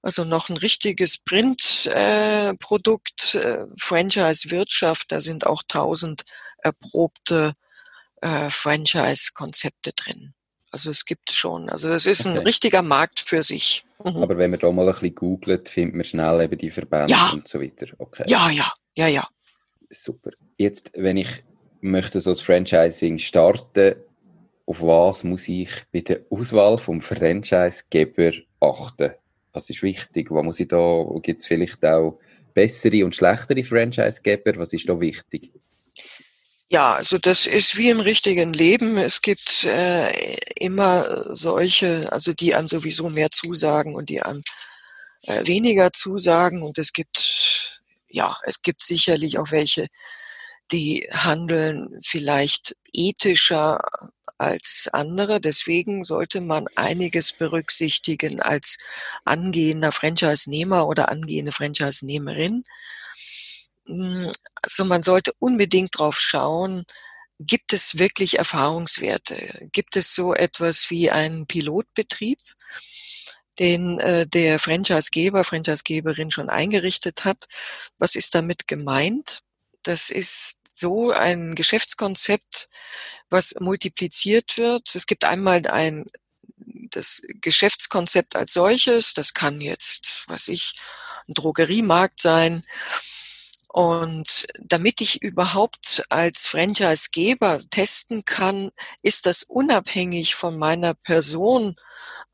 [0.03, 5.11] also noch ein richtiges Printprodukt, äh, äh, Franchise-Wirtschaft.
[5.11, 6.23] Da sind auch tausend
[6.59, 7.55] erprobte
[8.23, 10.36] äh, Franchise-Konzepte drin.
[10.77, 11.71] Also es gibt schon.
[11.71, 12.37] Also das ist okay.
[12.37, 13.83] ein richtiger Markt für sich.
[14.05, 14.23] Mhm.
[14.23, 17.31] Aber wenn man da mal ein bisschen googelt, findet man schnell eben die Verbände ja.
[17.33, 17.87] und so weiter.
[17.97, 18.25] Okay.
[18.27, 19.27] Ja, ja, ja, ja.
[19.89, 20.33] Super.
[20.59, 21.31] Jetzt, wenn ich
[21.81, 23.95] möchte so das Franchising starten,
[24.67, 29.13] auf was muss ich bei der Auswahl vom Franchisegeber achten?
[29.55, 30.31] Was ist wichtig?
[30.31, 32.19] Was muss ich da, gibt es vielleicht auch
[32.53, 34.59] bessere und schlechtere Franchisegeber?
[34.59, 35.55] Was ist da wichtig?
[36.71, 38.99] Ja, also das ist wie im richtigen Leben.
[38.99, 44.43] Es gibt äh, immer solche, also die einem sowieso mehr zusagen und die einem
[45.25, 46.63] äh, weniger zusagen.
[46.63, 49.89] Und es gibt, ja, es gibt sicherlich auch welche,
[50.73, 53.81] die handeln vielleicht ethischer
[54.39, 55.41] als andere.
[55.41, 58.79] Deswegen sollte man einiges berücksichtigen als
[59.25, 62.65] angehender Franchise-Nehmer oder angehende Franchise-Nehmerin.
[63.87, 64.31] Hm,
[64.63, 66.85] also man sollte unbedingt drauf schauen,
[67.39, 69.69] gibt es wirklich Erfahrungswerte?
[69.73, 72.41] Gibt es so etwas wie einen Pilotbetrieb,
[73.59, 77.45] den äh, der Franchisegeber, Franchisegeberin schon eingerichtet hat?
[77.99, 79.41] Was ist damit gemeint?
[79.83, 82.69] Das ist so ein Geschäftskonzept,
[83.31, 84.95] was multipliziert wird.
[84.95, 86.07] Es gibt einmal ein
[86.91, 90.75] das Geschäftskonzept als solches, das kann jetzt, was ich,
[91.29, 92.63] ein Drogeriemarkt sein.
[93.77, 98.71] Und damit ich überhaupt als Franchisegeber testen kann,
[99.03, 101.77] ist das unabhängig von meiner Person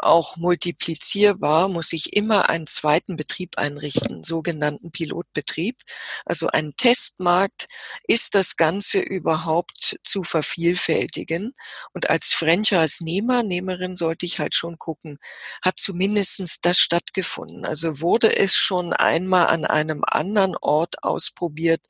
[0.04, 5.80] auch multiplizierbar, muss ich immer einen zweiten Betrieb einrichten, sogenannten Pilotbetrieb.
[6.24, 7.66] Also ein Testmarkt
[8.06, 11.54] ist das Ganze überhaupt zu vervielfältigen.
[11.92, 15.18] Und als Franchise-Nehmer, Nehmerin sollte ich halt schon gucken,
[15.62, 17.64] hat zumindestens das stattgefunden.
[17.64, 21.80] Also wurde es schon einmal an einem anderen Ort ausprobiert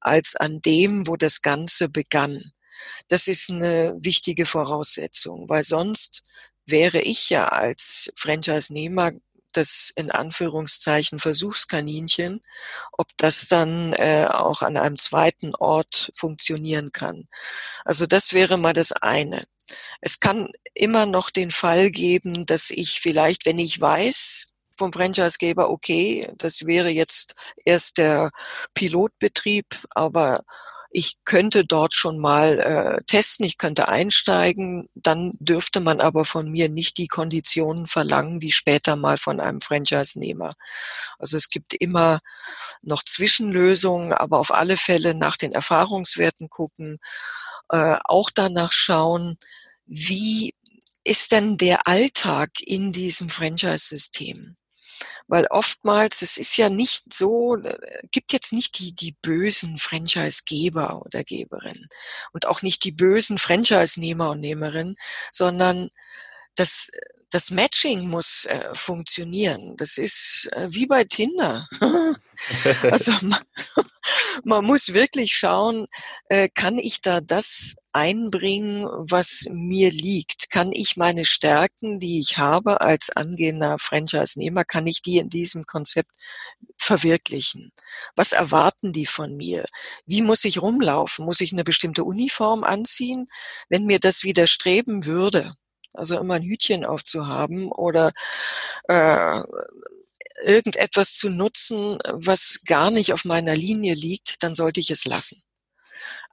[0.00, 2.52] als an dem, wo das Ganze begann.
[3.08, 6.22] Das ist eine wichtige Voraussetzung, weil sonst
[6.66, 9.12] wäre ich ja als Franchise-Nehmer
[9.52, 12.42] das in Anführungszeichen Versuchskaninchen,
[12.92, 17.28] ob das dann äh, auch an einem zweiten Ort funktionieren kann.
[17.84, 19.42] Also das wäre mal das eine.
[20.00, 25.70] Es kann immer noch den Fall geben, dass ich vielleicht, wenn ich weiß, vom Franchisegeber,
[25.70, 28.30] okay, das wäre jetzt erst der
[28.74, 30.44] Pilotbetrieb, aber
[30.94, 36.50] ich könnte dort schon mal äh, testen, ich könnte einsteigen, dann dürfte man aber von
[36.50, 40.50] mir nicht die Konditionen verlangen, wie später mal von einem Franchise-Nehmer.
[41.18, 42.20] Also es gibt immer
[42.82, 46.98] noch Zwischenlösungen, aber auf alle Fälle nach den Erfahrungswerten gucken,
[47.70, 49.38] äh, auch danach schauen,
[49.86, 50.54] wie
[51.04, 54.56] ist denn der Alltag in diesem Franchise-System?
[55.28, 61.02] Weil oftmals, es ist ja nicht so, äh, gibt jetzt nicht die, die bösen Franchise-Geber
[61.04, 61.88] oder Geberinnen
[62.32, 64.96] und auch nicht die bösen Franchise-Nehmer und Nehmerinnen,
[65.30, 65.90] sondern
[66.54, 66.90] das,
[67.32, 69.74] das Matching muss äh, funktionieren.
[69.78, 71.66] Das ist äh, wie bei Tinder.
[72.82, 73.40] also man,
[74.44, 75.86] man, muss wirklich schauen,
[76.28, 80.50] äh, kann ich da das einbringen, was mir liegt?
[80.50, 85.64] Kann ich meine Stärken, die ich habe als angehender Franchise-Nehmer, kann ich die in diesem
[85.64, 86.10] Konzept
[86.76, 87.72] verwirklichen?
[88.14, 89.64] Was erwarten die von mir?
[90.04, 91.24] Wie muss ich rumlaufen?
[91.24, 93.28] Muss ich eine bestimmte Uniform anziehen?
[93.70, 95.54] Wenn mir das widerstreben würde,
[95.92, 98.12] also immer ein Hütchen aufzuhaben oder
[98.88, 99.42] äh,
[100.44, 105.42] irgendetwas zu nutzen, was gar nicht auf meiner Linie liegt, dann sollte ich es lassen.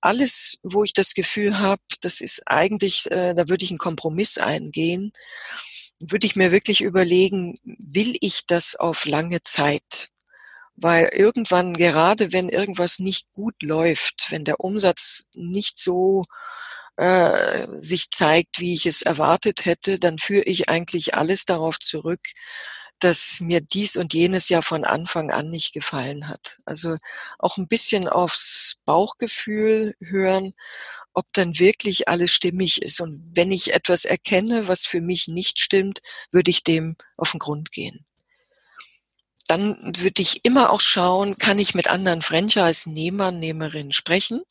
[0.02, 4.38] Alles, wo ich das Gefühl habe, das ist eigentlich, äh, da würde ich einen Kompromiss
[4.38, 5.12] eingehen,
[6.00, 10.10] würde ich mir wirklich überlegen, will ich das auf lange Zeit?
[10.78, 16.24] Weil irgendwann, gerade wenn irgendwas nicht gut läuft, wenn der Umsatz nicht so
[17.00, 22.20] äh, sich zeigt, wie ich es erwartet hätte, dann führe ich eigentlich alles darauf zurück,
[23.00, 26.60] dass mir dies und jenes ja von Anfang an nicht gefallen hat.
[26.66, 26.98] Also
[27.38, 30.52] auch ein bisschen aufs Bauchgefühl hören,
[31.14, 33.00] ob dann wirklich alles stimmig ist.
[33.00, 37.40] Und wenn ich etwas erkenne, was für mich nicht stimmt, würde ich dem auf den
[37.40, 38.06] Grund gehen.
[39.48, 44.44] Dann würde ich immer auch schauen, kann ich mit anderen Franchise-Nehmern, Nehmerinnen sprechen,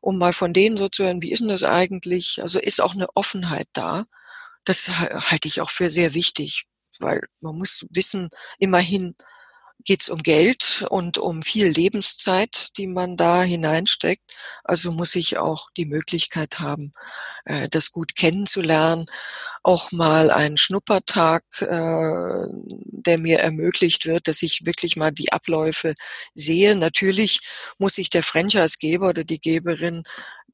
[0.00, 2.40] um mal von denen so zu hören, wie ist denn das eigentlich?
[2.42, 4.04] Also ist auch eine Offenheit da.
[4.64, 6.66] Das halte ich auch für sehr wichtig
[7.00, 9.14] weil man muss wissen, immerhin
[9.84, 14.22] geht es um Geld und um viel Lebenszeit, die man da hineinsteckt.
[14.64, 16.92] Also muss ich auch die Möglichkeit haben,
[17.44, 19.06] äh, das gut kennenzulernen.
[19.62, 25.94] Auch mal einen Schnuppertag, äh, der mir ermöglicht wird, dass ich wirklich mal die Abläufe
[26.34, 26.76] sehe.
[26.76, 27.40] Natürlich
[27.78, 30.04] muss sich der Franchisegeber oder die Geberin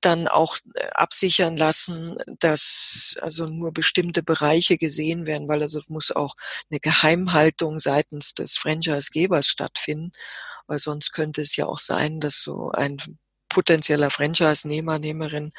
[0.01, 6.11] dann auch äh, absichern lassen, dass also nur bestimmte Bereiche gesehen werden, weil also muss
[6.13, 6.35] auch
[6.71, 10.13] eine Geheimhaltung seitens des Franchise-Gebers stattfinden,
[10.67, 12.99] weil sonst könnte es ja auch sein, dass so ein
[13.49, 15.53] potenzieller Franchise-Nehmer, Nehmerin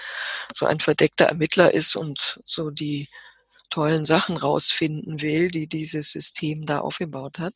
[0.53, 3.07] so ein verdeckter Ermittler ist und so die
[3.69, 7.53] tollen Sachen rausfinden will, die dieses System da aufgebaut hat.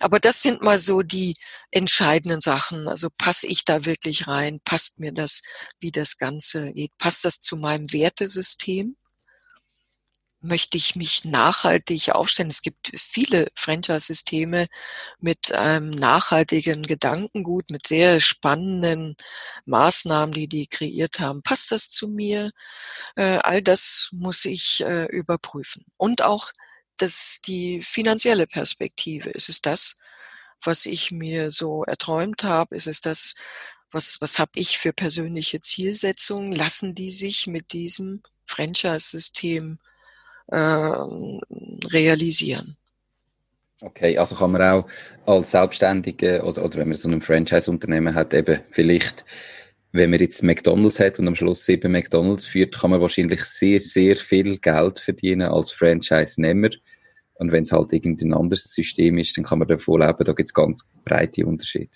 [0.00, 1.34] Aber das sind mal so die
[1.70, 2.88] entscheidenden Sachen.
[2.88, 4.60] Also passe ich da wirklich rein?
[4.64, 5.42] Passt mir das,
[5.80, 6.96] wie das Ganze geht?
[6.98, 8.96] Passt das zu meinem Wertesystem?
[10.42, 12.50] Möchte ich mich nachhaltig aufstellen.
[12.50, 14.66] Es gibt viele Franchise-Systeme
[15.20, 19.16] mit einem nachhaltigen Gedankengut, mit sehr spannenden
[19.66, 21.42] Maßnahmen, die die kreiert haben.
[21.42, 22.50] Passt das zu mir?
[23.16, 25.84] Äh, all das muss ich äh, überprüfen.
[25.96, 26.52] Und auch
[26.96, 29.30] das, die finanzielle Perspektive.
[29.30, 29.96] Ist es das,
[30.62, 32.76] was ich mir so erträumt habe?
[32.76, 33.34] Ist es das,
[33.90, 36.52] was, was habe ich für persönliche Zielsetzungen?
[36.52, 39.78] Lassen die sich mit diesem Franchise-System
[40.52, 42.76] realisieren.
[43.82, 44.86] Okay, also kann man auch
[45.26, 49.24] als Selbstständige oder, oder wenn man so ein Franchise-Unternehmen hat, eben vielleicht,
[49.90, 53.80] wenn man jetzt McDonalds hat und am Schluss sieben McDonalds führt, kann man wahrscheinlich sehr,
[53.80, 56.70] sehr viel Geld verdienen als Franchise-Nehmer.
[57.34, 60.24] Und wenn es halt irgendein anderes System ist, dann kann man davon leben.
[60.24, 61.90] Da gibt es ganz breite Unterschiede.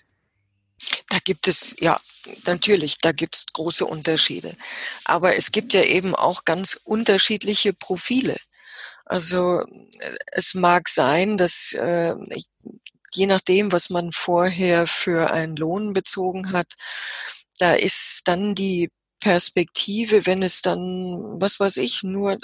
[1.09, 1.99] Da gibt es, ja,
[2.45, 4.53] natürlich, da gibt es große Unterschiede.
[5.05, 8.35] Aber es gibt ja eben auch ganz unterschiedliche Profile.
[9.07, 9.63] Also
[10.31, 12.15] es mag sein, dass äh,
[13.13, 16.73] je nachdem, was man vorher für einen Lohn bezogen hat,
[17.57, 18.89] da ist dann die
[19.21, 22.37] Perspektive, wenn es dann, was weiß ich, nur,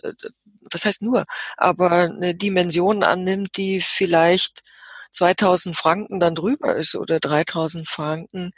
[0.71, 1.25] was heißt nur,
[1.57, 4.61] aber eine Dimension annimmt, die vielleicht
[5.11, 8.51] 2000 Franken dann drüber ist oder 3000 Franken.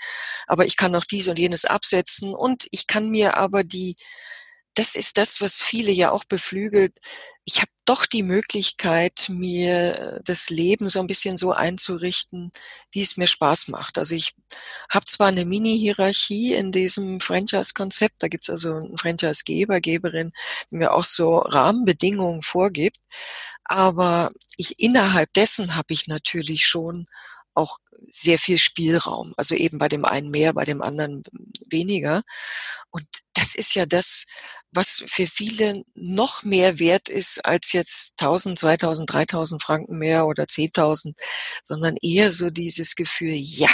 [0.48, 3.98] Aber ich kann auch dies und jenes absetzen und ich kann mir aber die,
[4.76, 7.00] das ist das, was viele ja auch beflügelt.
[7.46, 12.52] Ich habe doch die Möglichkeit, mir das Leben so ein bisschen so einzurichten,
[12.92, 13.98] wie es mir Spaß macht.
[13.98, 14.34] Also ich
[14.90, 20.32] habe zwar eine Mini-Hierarchie in diesem Franchise-Konzept, da gibt es also einen Franchise-Geber, Geberin,
[20.72, 23.00] die mir auch so Rahmenbedingungen vorgibt,
[23.64, 27.08] aber ich innerhalb dessen habe ich natürlich schon
[27.54, 29.34] auch sehr viel Spielraum.
[29.38, 31.24] Also eben bei dem einen mehr, bei dem anderen
[31.70, 32.22] weniger.
[32.92, 34.26] Und das ist ja das,
[34.76, 40.44] was für viele noch mehr wert ist als jetzt 1000, 2000, 3000 Franken mehr oder
[40.44, 41.14] 10.000,
[41.64, 43.70] sondern eher so dieses Gefühl, ja,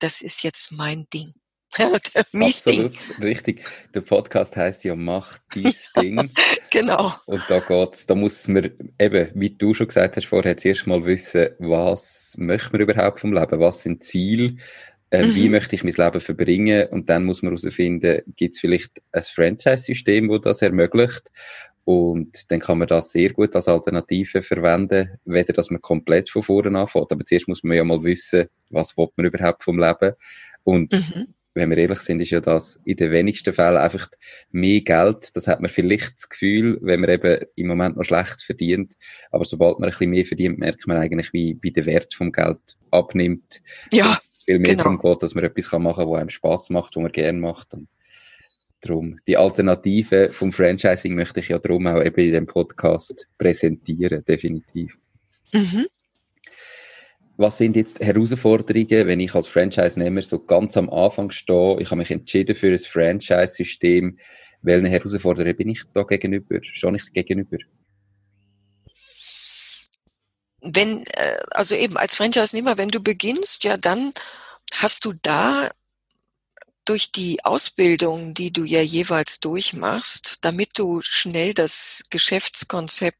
[0.00, 1.32] das ist jetzt mein Ding.
[2.34, 3.64] Absolut, richtig.
[3.94, 6.30] Der Podcast heißt ja Mach dies Ding.
[6.70, 7.14] genau.
[7.24, 11.04] Und da geht's, da muss man eben, wie du schon gesagt hast vorher, zuerst mal
[11.06, 13.58] wissen, was möchte man überhaupt vom Leben?
[13.58, 14.56] Was sind Ziele?
[15.12, 15.34] Äh, mhm.
[15.34, 16.88] Wie möchte ich mein Leben verbringen?
[16.90, 21.30] Und dann muss man herausfinden, gibt es vielleicht ein Franchise-System, das das ermöglicht?
[21.84, 26.42] Und dann kann man das sehr gut als Alternative verwenden, weder dass man komplett von
[26.42, 27.12] vorne anfängt.
[27.12, 30.14] Aber zuerst muss man ja mal wissen, was will man überhaupt vom Leben?
[30.64, 34.08] Und mhm wenn wir ehrlich sind, ist ja das in den wenigsten Fällen einfach
[34.50, 35.36] mehr Geld.
[35.36, 38.94] Das hat man vielleicht das Gefühl, wenn man eben im Moment noch schlecht verdient.
[39.30, 42.32] Aber sobald man ein bisschen mehr verdient, merkt man eigentlich, wie, wie der Wert vom
[42.32, 43.62] Geld abnimmt.
[43.92, 44.18] Ja.
[44.52, 44.84] Viel mehr genau.
[44.84, 47.74] darum geht, dass man etwas machen kann, was einem Spaß macht, was man gerne macht.
[47.74, 47.88] Und
[48.80, 54.24] darum, die Alternative vom Franchising möchte ich ja darum auch eben in dem Podcast präsentieren,
[54.24, 54.96] definitiv.
[55.52, 55.86] Mhm
[57.36, 61.96] was sind jetzt Herausforderungen, wenn ich als Franchise-Nehmer so ganz am Anfang stehe, ich habe
[61.96, 64.18] mich entschieden für ein Franchise-System,
[64.62, 67.58] welche Herausforderungen bin ich da gegenüber, stehe ich gegenüber?
[70.62, 74.12] Wenn, äh, also eben als Franchise-Nehmer, wenn du beginnst, ja, dann
[74.74, 75.70] hast du da
[76.84, 83.18] durch die Ausbildung, die du ja jeweils durchmachst, damit du schnell das Geschäftskonzept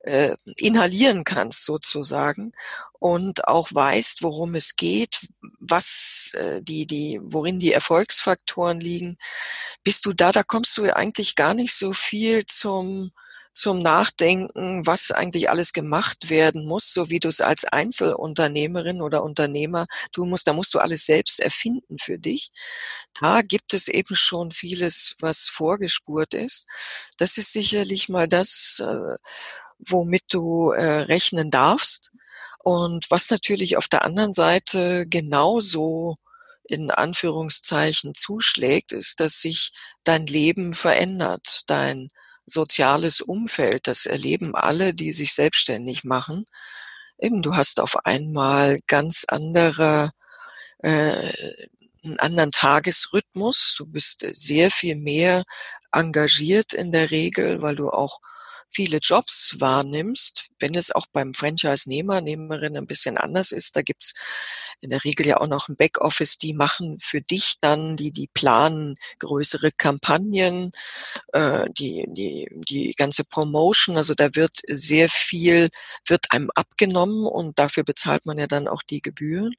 [0.00, 2.52] äh, inhalieren kannst sozusagen
[2.98, 5.28] und auch weißt, worum es geht,
[5.58, 9.18] was äh, die, die, worin die Erfolgsfaktoren liegen,
[9.84, 13.12] bist du da, da kommst du eigentlich gar nicht so viel zum
[13.54, 19.22] zum Nachdenken, was eigentlich alles gemacht werden muss, so wie du es als Einzelunternehmerin oder
[19.22, 20.46] Unternehmer tun musst.
[20.46, 22.50] Da musst du alles selbst erfinden für dich.
[23.20, 26.68] Da gibt es eben schon vieles, was vorgespurt ist.
[27.16, 29.16] Das ist sicherlich mal das, äh,
[29.78, 32.10] womit du äh, rechnen darfst.
[32.62, 36.16] Und was natürlich auf der anderen Seite genauso
[36.64, 39.72] in Anführungszeichen zuschlägt, ist, dass sich
[40.04, 42.08] dein Leben verändert, dein
[42.48, 46.46] soziales Umfeld, das erleben alle, die sich selbstständig machen.
[47.18, 50.10] Eben, du hast auf einmal ganz andere,
[50.78, 51.32] äh,
[52.04, 53.74] einen anderen Tagesrhythmus.
[53.76, 55.42] Du bist sehr viel mehr
[55.92, 58.20] engagiert in der Regel, weil du auch
[58.68, 64.14] viele Jobs wahrnimmst, wenn es auch beim Franchise-Nehmer, Nehmerin ein bisschen anders ist, da gibt's
[64.80, 68.28] in der Regel ja auch noch ein Backoffice, die machen für dich dann, die, die
[68.32, 70.72] planen größere Kampagnen,
[71.32, 75.68] äh, die, die, die ganze Promotion, also da wird sehr viel,
[76.06, 79.54] wird einem abgenommen und dafür bezahlt man ja dann auch die Gebühren.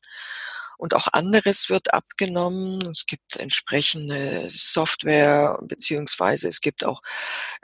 [0.78, 2.80] Und auch anderes wird abgenommen.
[2.89, 7.01] Es gibt entsprechende Software, beziehungsweise es gibt auch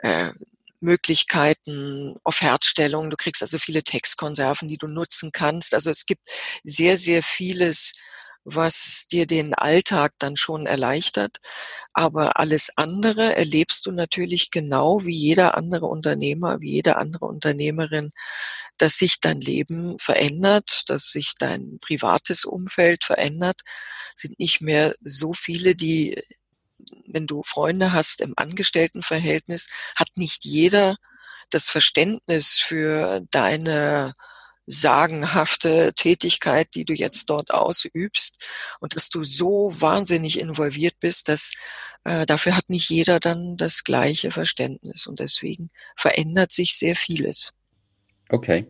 [0.00, 0.32] äh,
[0.80, 3.10] Möglichkeiten, Offertstellung.
[3.10, 5.74] Du kriegst also viele Textkonserven, die du nutzen kannst.
[5.74, 6.28] Also es gibt
[6.64, 7.92] sehr, sehr vieles,
[8.46, 11.38] was dir den Alltag dann schon erleichtert.
[11.92, 18.12] Aber alles andere erlebst du natürlich genau wie jeder andere Unternehmer, wie jede andere Unternehmerin,
[18.78, 23.62] dass sich dein Leben verändert, dass sich dein privates Umfeld verändert.
[24.14, 26.22] Es sind nicht mehr so viele, die
[27.06, 30.96] wenn du Freunde hast im Angestelltenverhältnis, hat nicht jeder
[31.50, 34.14] das Verständnis für deine
[34.66, 38.44] sagenhafte Tätigkeit, die du jetzt dort ausübst
[38.80, 41.52] und dass du so wahnsinnig involviert bist, dass
[42.04, 47.52] äh, dafür hat nicht jeder dann das gleiche Verständnis und deswegen verändert sich sehr vieles.
[48.28, 48.66] Okay.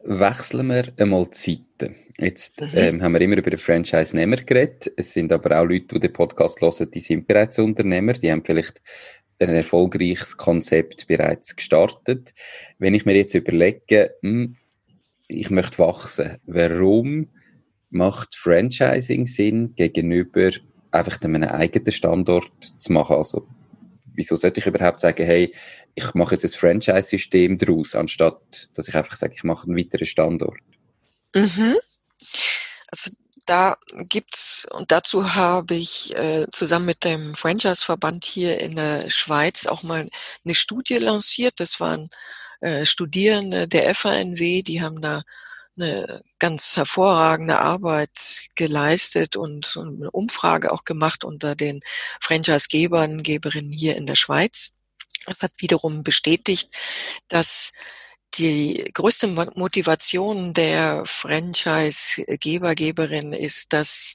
[0.00, 1.96] Wechseln wir einmal Zeiten.
[2.18, 4.92] Jetzt ähm, haben wir immer über den Franchise-Nehmer geredet.
[4.96, 8.12] Es sind aber auch Leute, die den Podcast hören, die sind bereits Unternehmer.
[8.12, 8.80] Die haben vielleicht
[9.40, 12.32] ein erfolgreiches Konzept bereits gestartet.
[12.78, 14.56] Wenn ich mir jetzt überlege, hm,
[15.28, 17.28] ich möchte wachsen, warum
[17.90, 20.50] macht Franchising Sinn gegenüber
[20.92, 23.16] einfach einem eigenen Standort zu machen?
[23.16, 23.48] Also,
[24.14, 25.52] wieso sollte ich überhaupt sagen, hey,
[25.96, 30.06] ich mache jetzt ein Franchise-System daraus, anstatt dass ich einfach sage, ich mache einen weiteren
[30.06, 30.58] Standort?
[31.34, 31.74] Mhm.
[32.94, 33.10] Also
[33.44, 33.76] da
[34.08, 39.82] gibt's und dazu habe ich äh, zusammen mit dem Franchise-Verband hier in der Schweiz auch
[39.82, 40.08] mal
[40.44, 41.58] eine Studie lanciert.
[41.58, 42.08] Das waren
[42.60, 45.22] äh, Studierende der FANW, die haben da
[45.76, 51.80] eine ganz hervorragende Arbeit geleistet und, eine Umfrage auch gemacht unter den
[52.20, 54.70] Franchise-Gebern, Geberinnen hier in der Schweiz.
[55.26, 56.70] Das hat wiederum bestätigt,
[57.26, 57.72] dass
[58.36, 64.14] die größte Motivation der Franchise-Geber, Geberin ist, dass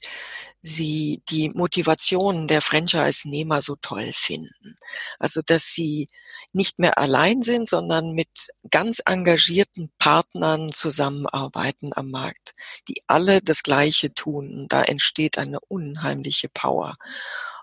[0.62, 4.76] sie die Motivation der Franchise-Nehmer so toll finden.
[5.18, 6.08] Also, dass sie
[6.52, 12.54] nicht mehr allein sind, sondern mit ganz engagierten Partnern zusammenarbeiten am Markt,
[12.88, 14.66] die alle das Gleiche tun.
[14.68, 16.96] Da entsteht eine unheimliche Power.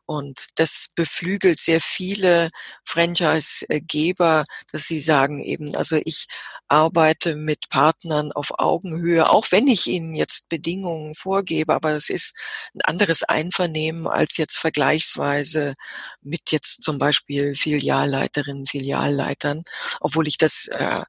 [0.08, 2.50] Und das beflügelt sehr viele
[2.86, 6.28] Franchise-Geber, dass sie sagen eben, also ich
[6.70, 12.38] arbeite mit Partnern auf Augenhöhe, auch wenn ich ihnen jetzt Bedingungen vorgebe, aber es ist
[12.74, 15.76] ein anderes Einvernehmen als jetzt vergleichsweise
[16.22, 19.64] mit jetzt zum Beispiel Filialleiterinnen, Filialleitern,
[20.00, 21.04] obwohl ich das äh,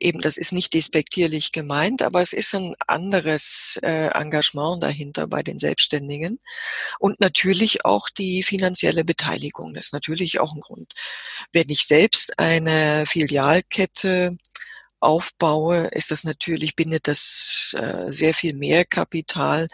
[0.00, 5.42] eben, das ist nicht despektierlich gemeint, aber es ist ein anderes äh, Engagement dahinter bei
[5.42, 6.40] den Selbstständigen.
[6.98, 9.74] Und natürlich auch die finanzielle Beteiligung.
[9.74, 10.92] Das ist natürlich auch ein Grund.
[11.52, 14.38] Wenn ich selbst eine Filialkette
[15.04, 19.68] aufbaue, ist das natürlich, bindet das äh, sehr viel mehr Kapital,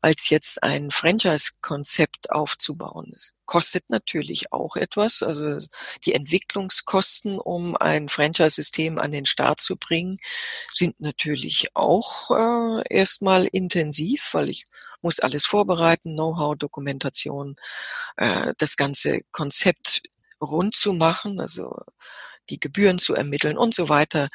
[0.00, 3.12] als jetzt ein Franchise-Konzept aufzubauen.
[3.14, 5.22] Es kostet natürlich auch etwas.
[5.22, 5.58] Also
[6.04, 10.18] die Entwicklungskosten, um ein Franchise-System an den Start zu bringen,
[10.72, 14.66] sind natürlich auch äh, erstmal intensiv, weil ich
[15.02, 17.56] muss alles vorbereiten, Know-how, Dokumentation,
[18.16, 20.02] äh, das ganze Konzept
[20.40, 21.76] rund zu machen, also
[22.50, 24.28] die Gebühren zu ermitteln und so weiter.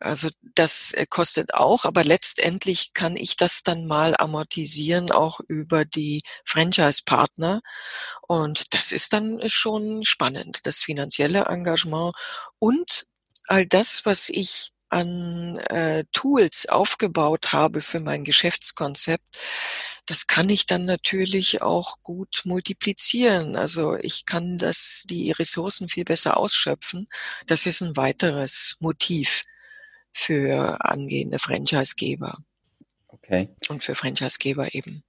[0.00, 5.84] Also das äh, kostet auch, aber letztendlich kann ich das dann mal amortisieren, auch über
[5.84, 7.60] die Franchise-Partner.
[8.28, 12.14] Und das ist dann schon spannend, das finanzielle Engagement
[12.58, 13.06] und
[13.48, 19.24] all das, was ich an äh, Tools aufgebaut habe für mein Geschäftskonzept,
[20.06, 23.56] das kann ich dann natürlich auch gut multiplizieren.
[23.56, 27.08] Also ich kann das, die Ressourcen viel besser ausschöpfen.
[27.46, 29.44] Das ist ein weiteres Motiv
[30.12, 32.38] für angehende Franchisegeber.
[33.08, 33.48] Okay.
[33.68, 35.02] Und für Franchisegeber eben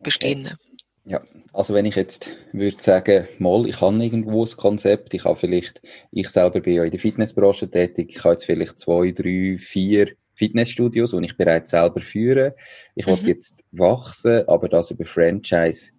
[0.00, 0.56] bestehende.
[0.60, 0.69] Okay.
[1.04, 1.20] Ja,
[1.52, 5.80] also wenn ich jetzt würde sagen, mal, ich habe irgendwo ein Konzept, ich habe vielleicht,
[6.12, 10.12] ich selber bin ja in der Fitnessbranche tätig, ich habe jetzt vielleicht zwei, drei, vier
[10.34, 12.54] Fitnessstudios, die ich bereits selber führe.
[12.94, 13.10] Ich mhm.
[13.10, 15.92] will jetzt wachsen, aber das über Franchise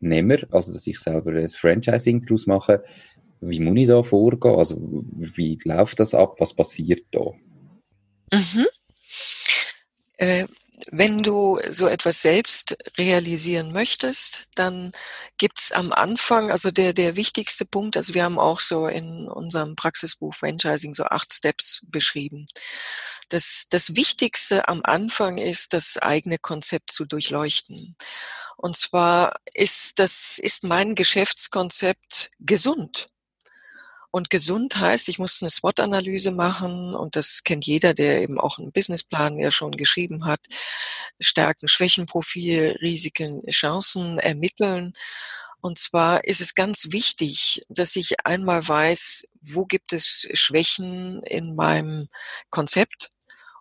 [0.00, 2.82] nehmer, also dass ich selber ein Franchising daraus mache.
[3.40, 4.54] Wie muss ich da vorgehen?
[4.56, 4.76] Also
[5.16, 6.36] wie läuft das ab?
[6.38, 7.24] Was passiert da?
[8.32, 8.66] Mhm.
[10.16, 10.44] Äh,
[10.90, 14.92] wenn du so etwas selbst realisieren möchtest, dann
[15.38, 19.76] gibt's am Anfang, also der, der wichtigste Punkt, also wir haben auch so in unserem
[19.76, 22.46] Praxisbuch Franchising so acht Steps beschrieben.
[23.28, 27.96] Das, das Wichtigste am Anfang ist, das eigene Konzept zu durchleuchten.
[28.56, 33.06] Und zwar ist das, ist mein Geschäftskonzept gesund.
[34.16, 38.56] Und gesund heißt, ich muss eine SWOT-Analyse machen und das kennt jeder, der eben auch
[38.56, 40.40] einen Businessplan ja schon geschrieben hat.
[41.20, 44.94] Stärken, Schwächenprofil, Risiken, Chancen ermitteln.
[45.60, 51.54] Und zwar ist es ganz wichtig, dass ich einmal weiß, wo gibt es Schwächen in
[51.54, 52.08] meinem
[52.48, 53.10] Konzept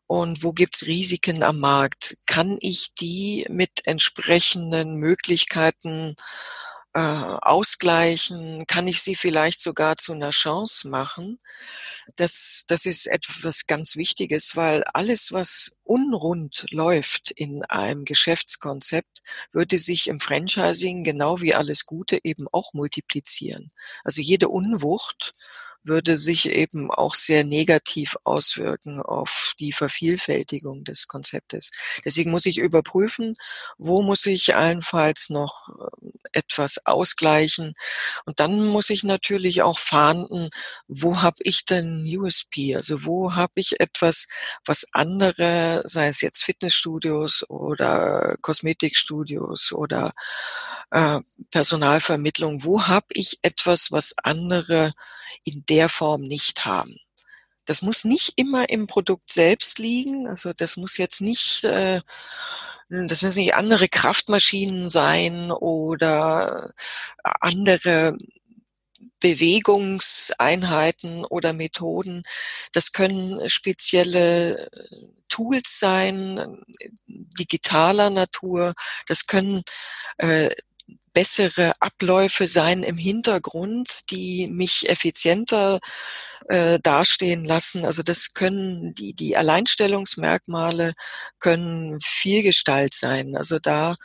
[0.07, 2.15] und wo gibt's Risiken am Markt.
[2.27, 6.15] Kann ich die mit entsprechenden Möglichkeiten
[6.95, 8.65] äh, ausgleichen?
[8.67, 11.39] Kann ich sie vielleicht sogar zu einer Chance machen?
[12.15, 19.77] Das, das ist etwas ganz Wichtiges, weil alles, was unrund läuft in einem Geschäftskonzept, würde
[19.77, 23.71] sich im Franchising genau wie alles Gute eben auch multiplizieren.
[24.05, 25.35] Also jede Unwucht
[25.85, 31.71] würde sich eben auch sehr negativ auswirken auf die Vervielfältigung des Konzeptes.
[32.03, 33.35] Deswegen muss ich überprüfen,
[33.77, 37.75] wo muss ich allenfalls noch ähm, etwas ausgleichen.
[38.25, 40.49] Und dann muss ich natürlich auch fahnden,
[40.87, 42.75] wo habe ich denn USP?
[42.75, 44.27] Also wo habe ich etwas,
[44.65, 50.13] was andere, sei es jetzt Fitnessstudios oder Kosmetikstudios oder
[50.91, 51.19] äh,
[51.51, 54.91] Personalvermittlung, wo habe ich etwas, was andere
[55.45, 56.97] in der Form nicht haben.
[57.65, 60.27] Das muss nicht immer im Produkt selbst liegen.
[60.27, 62.01] Also das muss jetzt nicht, äh,
[62.89, 66.71] das müssen nicht andere Kraftmaschinen sein oder
[67.23, 68.17] andere
[69.19, 72.23] Bewegungseinheiten oder Methoden.
[72.73, 74.69] Das können spezielle
[75.29, 76.63] Tools sein,
[77.07, 78.73] digitaler Natur.
[79.07, 79.63] Das können
[80.17, 80.51] äh,
[81.15, 85.79] bessere Abläufe sein im Hintergrund, die mich effizienter
[86.49, 87.85] äh, dastehen lassen.
[87.85, 90.93] Also das können die, die Alleinstellungsmerkmale
[91.39, 93.37] können Vielgestalt sein.
[93.37, 93.95] Also da,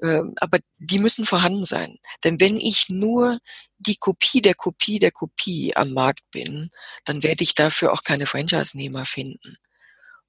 [0.00, 1.98] äh, aber die müssen vorhanden sein.
[2.24, 3.38] Denn wenn ich nur
[3.78, 6.70] die Kopie der Kopie der Kopie am Markt bin,
[7.04, 9.56] dann werde ich dafür auch keine Franchise-Nehmer finden.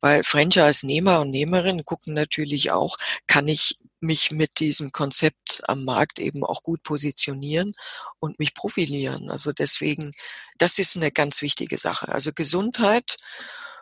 [0.02, 6.20] Weil Franchise-Nehmer und Nehmerinnen gucken natürlich auch, kann ich mich mit diesem Konzept am Markt
[6.20, 7.76] eben auch gut positionieren
[8.20, 9.30] und mich profilieren.
[9.30, 10.14] Also deswegen,
[10.58, 12.10] das ist eine ganz wichtige Sache.
[12.10, 13.18] Also Gesundheit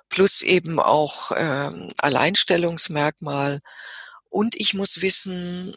[0.10, 3.60] plus eben auch ähm, Alleinstellungsmerkmal.
[4.30, 5.76] Und ich muss wissen,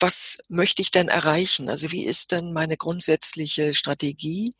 [0.00, 1.68] was möchte ich denn erreichen?
[1.68, 4.54] Also wie ist denn meine grundsätzliche Strategie?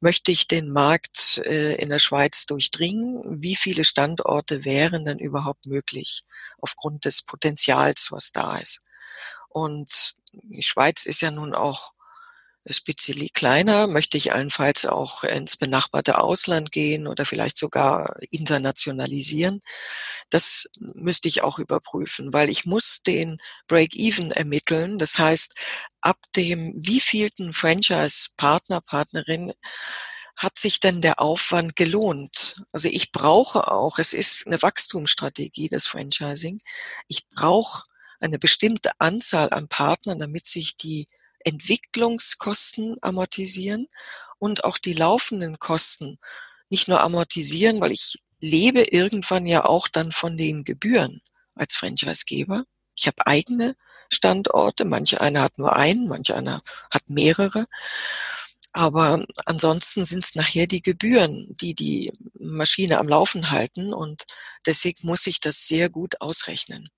[0.00, 3.42] Möchte ich den Markt äh, in der Schweiz durchdringen?
[3.42, 6.24] Wie viele Standorte wären denn überhaupt möglich
[6.58, 8.82] aufgrund des Potenzials, was da ist?
[9.50, 11.92] Und die Schweiz ist ja nun auch
[12.68, 19.62] speziell kleiner, möchte ich allenfalls auch ins benachbarte Ausland gehen oder vielleicht sogar internationalisieren.
[20.30, 24.98] Das müsste ich auch überprüfen, weil ich muss den Break-Even ermitteln.
[24.98, 25.54] Das heißt,
[26.00, 29.52] ab dem wievielten Franchise-Partner, Partnerin
[30.36, 32.62] hat sich denn der Aufwand gelohnt?
[32.72, 36.60] Also ich brauche auch, es ist eine Wachstumsstrategie des Franchising,
[37.08, 37.84] ich brauche
[38.20, 41.06] eine bestimmte Anzahl an Partnern, damit sich die
[41.44, 43.88] Entwicklungskosten amortisieren
[44.38, 46.18] und auch die laufenden Kosten
[46.68, 51.20] nicht nur amortisieren, weil ich lebe irgendwann ja auch dann von den Gebühren
[51.54, 52.62] als Franchisegeber.
[52.96, 53.76] Ich habe eigene
[54.10, 56.60] Standorte, manche einer hat nur einen, manche einer
[56.92, 57.64] hat mehrere.
[58.72, 64.24] Aber ansonsten sind es nachher die Gebühren, die die Maschine am Laufen halten und
[64.64, 66.88] deswegen muss ich das sehr gut ausrechnen.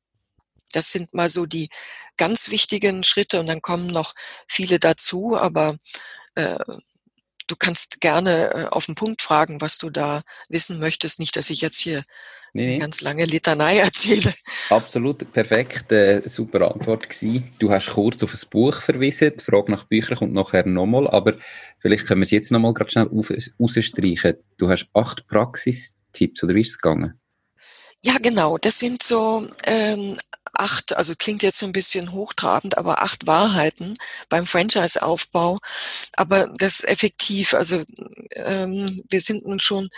[0.73, 1.69] Das sind mal so die
[2.17, 4.15] ganz wichtigen Schritte und dann kommen noch
[4.49, 5.77] viele dazu, aber
[6.35, 6.59] äh,
[7.47, 11.19] du kannst gerne äh, auf den Punkt fragen, was du da wissen möchtest.
[11.19, 12.03] Nicht, dass ich jetzt hier
[12.53, 14.33] nee, eine ganz lange Litanei erzähle.
[14.71, 17.53] Absolut perfekt, äh, super Antwort gewesen.
[17.59, 21.35] Du hast kurz auf ein Buch verwiesen, die Frage nach Büchern kommt nachher nochmal, aber
[21.81, 23.11] vielleicht können wir es jetzt nochmal gerade schnell
[23.61, 24.37] rausstreichen.
[24.57, 27.19] Du hast acht Praxistipps, oder wie ist es gegangen?
[28.05, 28.59] Ja, genau.
[28.59, 30.17] Das sind so ähm,
[30.55, 33.95] acht, also klingt jetzt so ein bisschen hochtrabend, aber acht Wahrheiten
[34.29, 35.59] beim Franchise-Aufbau.
[36.15, 37.55] Aber das ist effektiv.
[37.55, 37.83] Also
[38.37, 39.89] ähm, wir sind nun schon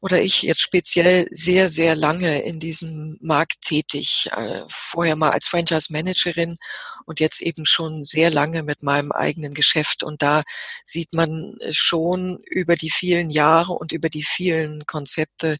[0.00, 4.28] oder ich jetzt speziell sehr, sehr lange in diesem Markt tätig.
[4.36, 6.58] Äh, vorher mal als Franchise-Managerin
[7.06, 10.04] und jetzt eben schon sehr lange mit meinem eigenen Geschäft.
[10.04, 10.42] Und da
[10.84, 15.56] sieht man schon über die vielen Jahre und über die vielen Konzepte,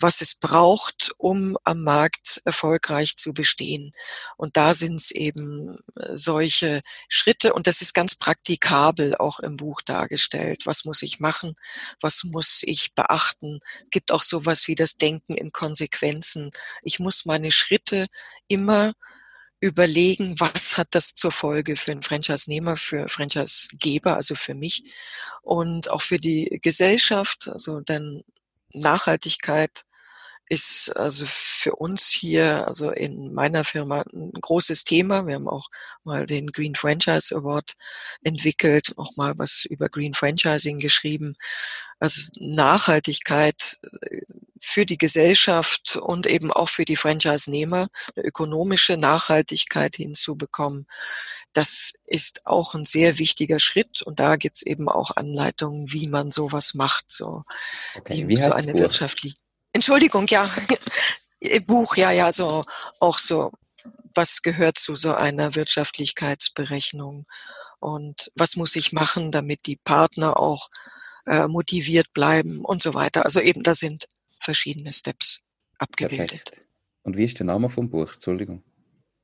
[0.00, 3.92] was es braucht, um am Markt erfolgreich zu bestehen.
[4.36, 9.56] Und da sind es eben äh, solche Schritte und das ist ganz praktikabel auch im
[9.56, 10.66] Buch dargestellt.
[10.66, 11.54] Was muss ich machen?
[12.00, 13.60] Was muss ich beachten?
[13.84, 16.50] Es gibt auch sowas wie das Denken in Konsequenzen.
[16.82, 18.06] Ich muss meine Schritte
[18.48, 18.92] immer
[19.60, 24.82] überlegen, was hat das zur Folge für einen Franchise-Nehmer, für Franchise-Geber, also für mich
[25.42, 27.48] und auch für die Gesellschaft.
[27.48, 28.24] Also denn
[28.72, 29.84] Nachhaltigkeit
[30.50, 35.24] ist also für uns hier, also in meiner Firma, ein großes Thema.
[35.28, 35.68] Wir haben auch
[36.02, 37.74] mal den Green Franchise Award
[38.24, 41.36] entwickelt, auch mal was über Green Franchising geschrieben.
[42.00, 43.78] Also Nachhaltigkeit
[44.10, 44.22] äh,
[44.60, 47.86] für die Gesellschaft und eben auch für die Franchise-Nehmer,
[48.16, 50.88] eine ökonomische Nachhaltigkeit hinzubekommen.
[51.52, 56.32] Das ist auch ein sehr wichtiger Schritt und da gibt's eben auch Anleitungen, wie man
[56.32, 57.44] sowas macht, so
[57.96, 59.36] okay, wie, so eine wirtschaftliche
[59.72, 60.50] Entschuldigung, ja.
[61.66, 62.64] Buch, ja, ja, so
[62.98, 63.52] auch so,
[64.14, 67.26] was gehört zu so einer Wirtschaftlichkeitsberechnung
[67.78, 70.68] und was muss ich machen, damit die Partner auch
[71.26, 73.24] äh, motiviert bleiben und so weiter.
[73.24, 74.06] Also eben, da sind
[74.38, 75.42] verschiedene Steps
[75.78, 76.44] abgebildet.
[76.44, 76.66] Perfekt.
[77.02, 78.12] Und wie ist der Name vom Buch?
[78.14, 78.62] Entschuldigung.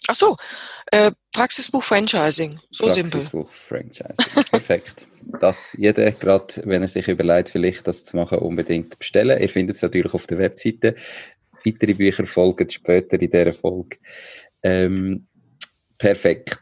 [0.09, 0.37] Ach so,
[0.93, 3.21] äh, Praxisbuch Franchising, so simpel.
[3.21, 5.07] Praxisbuch Franchising, perfekt.
[5.41, 9.41] Dass jeder gerade, wenn er sich überlegt, vielleicht das zu machen, unbedingt bestellen.
[9.41, 10.95] Ihr findet es natürlich auf der Webseite.
[11.65, 13.97] Weitere Bücher folgen später in dieser Folge.
[14.63, 15.27] Ähm,
[15.99, 16.61] perfekt.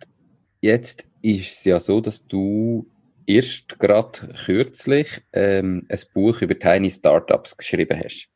[0.60, 2.86] Jetzt ist es ja so, dass du
[3.26, 8.28] erst gerade kürzlich ähm, ein Buch über Tiny Startups geschrieben hast.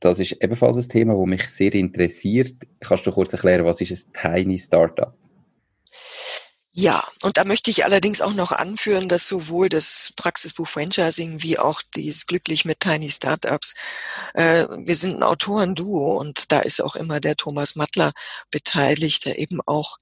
[0.00, 2.54] Das ist ebenfalls ein Thema, das mich sehr interessiert.
[2.80, 5.16] Kannst du kurz erklären, was ist ein Tiny Startup?
[6.74, 11.58] Ja, und da möchte ich allerdings auch noch anführen, dass sowohl das Praxisbuch Franchising wie
[11.58, 13.74] auch dieses Glücklich mit Tiny Startups,
[14.32, 18.12] äh, wir sind ein Autorenduo und da ist auch immer der Thomas Mattler
[18.50, 19.98] beteiligt, der eben auch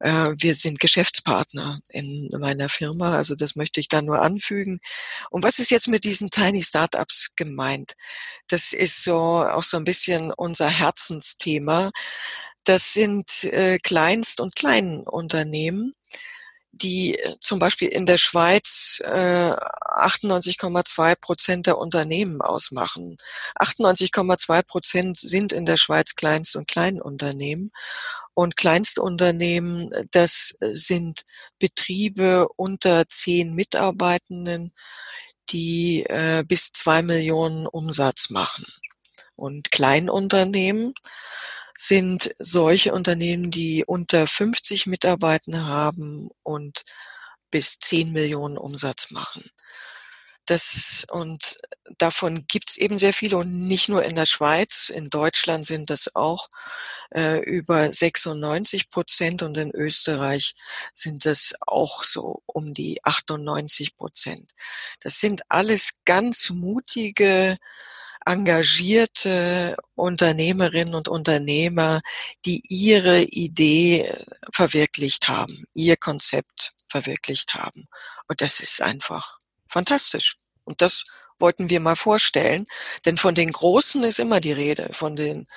[0.00, 4.80] äh, wir sind Geschäftspartner in meiner Firma, also das möchte ich da nur anfügen.
[5.30, 7.92] Und was ist jetzt mit diesen Tiny Startups gemeint?
[8.48, 11.90] Das ist so auch so ein bisschen unser Herzensthema.
[12.64, 15.94] Das sind äh, Kleinst- und Kleinunternehmen,
[16.72, 23.16] die äh, zum Beispiel in der Schweiz äh, 98,2 Prozent der Unternehmen ausmachen.
[23.58, 27.72] 98,2 Prozent sind in der Schweiz Kleinst- und Kleinunternehmen.
[28.34, 31.22] Und Kleinstunternehmen, das sind
[31.58, 34.72] Betriebe unter zehn Mitarbeitenden,
[35.50, 38.66] die äh, bis zwei Millionen Umsatz machen.
[39.34, 40.94] Und Kleinunternehmen,
[41.82, 46.82] sind solche Unternehmen, die unter 50 Mitarbeiter haben und
[47.50, 49.50] bis 10 Millionen Umsatz machen.
[50.44, 51.58] Das, und
[51.96, 54.90] davon gibt's eben sehr viele und nicht nur in der Schweiz.
[54.90, 56.48] In Deutschland sind das auch
[57.14, 60.56] äh, über 96 Prozent und in Österreich
[60.92, 64.52] sind das auch so um die 98 Prozent.
[65.00, 67.56] Das sind alles ganz mutige
[68.30, 72.00] engagierte Unternehmerinnen und Unternehmer,
[72.44, 74.14] die ihre Idee
[74.52, 77.86] verwirklicht haben, ihr Konzept verwirklicht haben.
[78.28, 80.36] Und das ist einfach fantastisch.
[80.70, 81.04] Und das
[81.40, 82.64] wollten wir mal vorstellen,
[83.04, 85.48] denn von den Großen ist immer die Rede, von den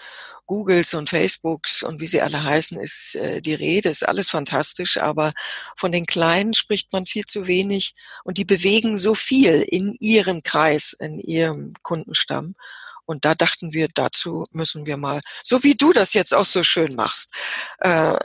[0.47, 4.97] Googles und Facebooks und wie sie alle heißen, ist äh, die Rede, ist alles fantastisch,
[4.97, 5.33] aber
[5.77, 7.93] von den Kleinen spricht man viel zu wenig
[8.23, 12.55] und die bewegen so viel in ihrem Kreis, in ihrem Kundenstamm.
[13.05, 16.63] Und da dachten wir, dazu müssen wir mal, so wie du das jetzt auch so
[16.63, 17.33] schön machst.
[17.79, 18.15] Äh,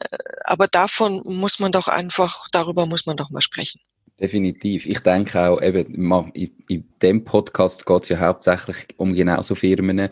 [0.44, 3.80] aber davon muss man doch einfach, darüber muss man doch mal sprechen.
[4.20, 4.84] Definitiv.
[4.86, 10.08] Ich denke auch, eben, in, dem Podcast geht es ja hauptsächlich um genau so Firmen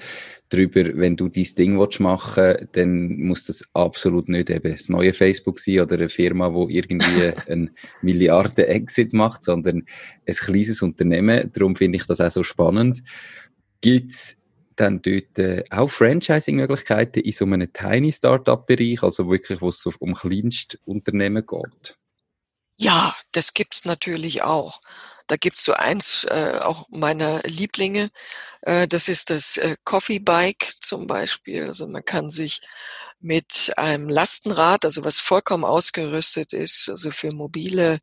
[0.49, 5.13] drüber, wenn du dein Ding willst machen dann muss das absolut nicht eben das neue
[5.13, 7.71] Facebook sein oder eine Firma, wo irgendwie ein
[8.03, 9.85] Milliarden-Exit macht, sondern
[10.25, 11.51] ein kleines Unternehmen.
[11.53, 13.03] Darum finde ich das auch so spannend.
[13.81, 14.37] Gibt es
[14.77, 20.15] dann dort äh, auch Franchising-Möglichkeiten in so einem Tiny Startup-Bereich, also wirklich, wo es um
[20.15, 21.97] Kleinstunternehmen geht?
[22.79, 24.81] Ja, das gibt's natürlich auch.
[25.29, 28.09] Da gibt's so eins äh, auch meiner Lieblinge.
[28.63, 31.65] Äh, das ist das äh, Coffee Bike zum Beispiel.
[31.67, 32.61] Also man kann sich
[33.21, 37.99] mit einem Lastenrad, also was vollkommen ausgerüstet ist, also für mobile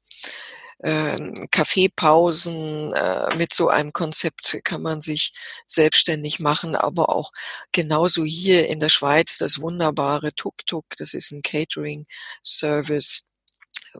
[0.80, 1.19] äh,
[1.51, 5.34] Kaffeepausen, äh, mit so einem Konzept kann man sich
[5.67, 7.32] selbstständig machen, aber auch
[7.71, 13.24] genauso hier in der Schweiz das wunderbare Tuk-Tuk, das ist ein Catering-Service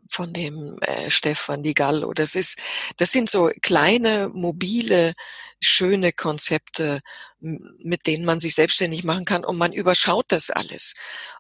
[0.10, 2.14] von dem äh, Stefan Di Gallo.
[2.14, 2.60] Das ist,
[2.98, 5.14] das sind so kleine, mobile,
[5.62, 7.02] schöne Konzepte,
[7.40, 10.94] mit denen man sich selbstständig machen kann und man überschaut das alles.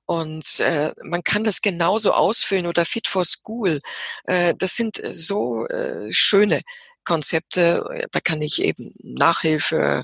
[0.06, 3.82] Und äh, man kann das genauso ausfüllen oder Fit for School.
[4.26, 6.62] Äh, das sind so äh, schöne
[7.06, 8.08] Konzepte.
[8.12, 10.04] Da kann ich eben Nachhilfe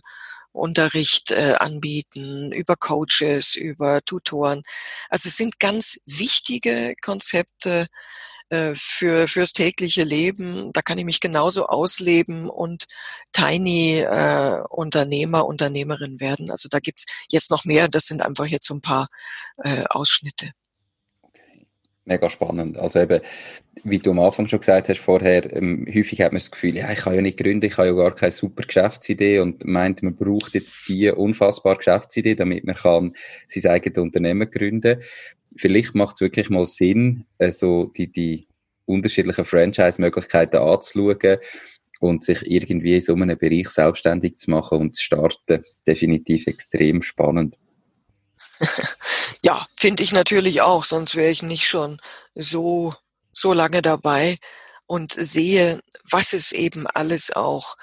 [0.52, 4.64] Unterricht äh, anbieten, über Coaches, über Tutoren.
[5.10, 7.88] Also es sind ganz wichtige Konzepte,
[8.50, 10.74] äh, für fürs tägliche Leben.
[10.74, 12.86] Da kann ich mich genauso ausleben und
[13.32, 16.50] Tiny äh, Unternehmer, Unternehmerin werden.
[16.50, 17.88] Also da gibt's jetzt noch mehr.
[17.88, 19.08] Das sind einfach jetzt so ein paar
[19.58, 20.52] äh, Ausschnitte.
[22.10, 22.78] Mega spannend.
[22.78, 23.22] Also eben,
[23.84, 26.92] wie du am Anfang schon gesagt hast vorher, ähm, häufig hat man das Gefühl, ja,
[26.92, 30.16] ich kann ja nicht gründen, ich habe ja gar keine super Geschäftsidee und meint, man
[30.16, 33.14] braucht jetzt die unfassbare Geschäftsidee, damit man kann
[33.48, 35.00] sein eigenes Unternehmen gründen
[35.56, 38.48] vielleicht macht es wirklich mal Sinn, äh, so die, die
[38.86, 41.38] unterschiedlichen Franchise-Möglichkeiten anzuschauen
[42.00, 45.64] und sich irgendwie in so einem Bereich selbstständig zu machen und zu starten.
[45.86, 47.56] Definitiv extrem spannend.
[49.44, 52.02] Ja, finde ich natürlich auch, sonst wäre ich nicht schon
[52.36, 52.94] so,
[53.32, 54.38] so lange dabei
[54.86, 57.78] und sehe, was es eben alles auch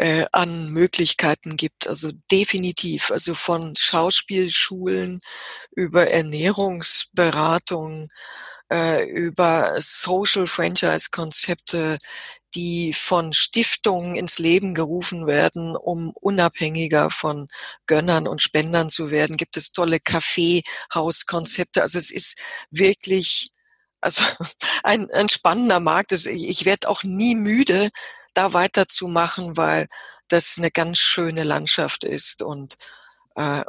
[0.00, 1.86] äh, an Möglichkeiten gibt.
[1.86, 5.20] Also definitiv, also von Schauspielschulen
[5.72, 8.08] über Ernährungsberatung,
[8.72, 11.98] äh, über Social Franchise Konzepte,
[12.54, 17.48] die von Stiftungen ins Leben gerufen werden, um unabhängiger von
[17.86, 19.36] Gönnern und Spendern zu werden.
[19.36, 21.82] Gibt es tolle Kaffeehauskonzepte.
[21.82, 23.52] Also es ist wirklich
[24.00, 24.22] also
[24.82, 26.12] ein, ein spannender Markt.
[26.12, 27.90] Ich werde auch nie müde,
[28.34, 29.88] da weiterzumachen, weil
[30.28, 32.76] das eine ganz schöne Landschaft ist und
[33.36, 33.64] äh,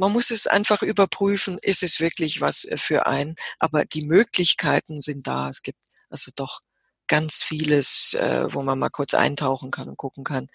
[0.00, 3.36] man muss es einfach überprüfen, ist es wirklich was für einen.
[3.58, 5.50] Aber die Möglichkeiten sind da.
[5.50, 6.62] Es gibt also doch
[7.06, 10.48] ganz vieles, äh, wo man mal kurz eintauchen kann und gucken kann,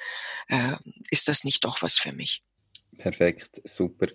[0.48, 0.74] äh,
[1.12, 2.42] ist das nicht doch was für mich?
[2.98, 4.08] Perfekt, super.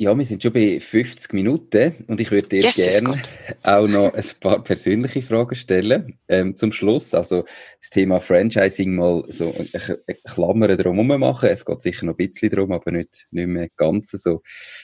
[0.00, 3.20] Ja, wir sind schon bei 50 Minuten und ich würde dir yes, gerne
[3.64, 7.14] auch noch ein paar persönliche Fragen stellen ähm, zum Schluss.
[7.14, 7.44] Also
[7.80, 11.48] das Thema Franchising mal so eine Klammer drum machen.
[11.48, 14.42] Es geht sicher noch ein bisschen drum, aber nicht, nicht mehr ganz so.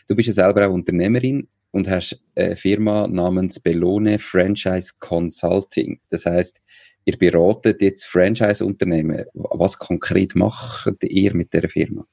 [0.09, 6.01] Du bist ja selber auch Unternehmerin und hast eine Firma namens Bellone Franchise Consulting.
[6.11, 6.61] Das heißt,
[7.05, 9.27] ihr beratet jetzt Franchise-Unternehmen.
[9.33, 12.05] Was konkret macht ihr mit der Firma?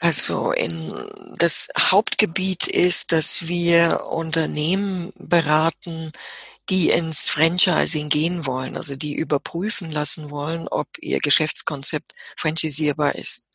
[0.00, 0.94] Also in,
[1.36, 6.10] das Hauptgebiet ist, dass wir Unternehmen beraten,
[6.70, 13.46] die ins Franchising gehen wollen, also die überprüfen lassen wollen, ob ihr Geschäftskonzept franchisierbar ist.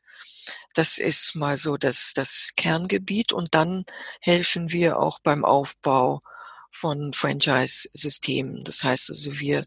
[0.76, 3.84] Das ist mal so das, das Kerngebiet und dann
[4.22, 6.22] helfen wir auch beim Aufbau
[6.76, 8.66] von Franchise-Systemen.
[8.66, 9.64] Das heißt also, wir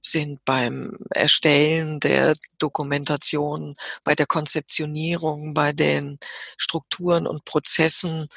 [0.00, 6.18] sind beim Erstellen der Dokumentation, bei der Konzeptionierung, bei den
[6.58, 8.28] Strukturen und Prozessen.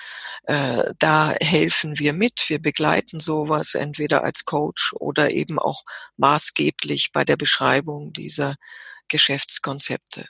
[0.43, 2.45] Äh, da helfen wir mit.
[2.47, 5.83] Wir begleiten sowas entweder als Coach oder eben auch
[6.15, 8.55] maßgeblich bei der Beschreibung dieser
[9.09, 10.25] Geschäftskonzepte.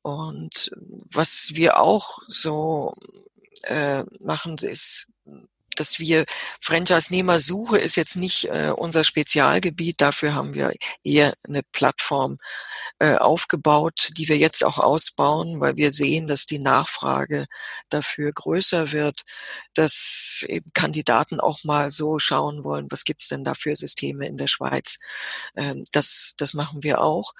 [0.00, 0.70] Und
[1.12, 2.92] was wir auch so
[3.64, 5.11] äh, machen, ist
[5.74, 6.24] dass wir
[6.60, 10.00] Franchise-Nehmer-Suche ist jetzt nicht äh, unser Spezialgebiet.
[10.00, 12.38] Dafür haben wir eher eine Plattform
[13.02, 17.46] äh, aufgebaut, die wir jetzt auch ausbauen, weil wir sehen, dass die Nachfrage
[17.88, 19.22] dafür größer wird,
[19.74, 24.36] dass eben Kandidaten auch mal so schauen wollen, was gibt's denn da für Systeme in
[24.36, 24.98] der Schweiz.
[25.56, 27.32] Ähm, das, das machen wir auch.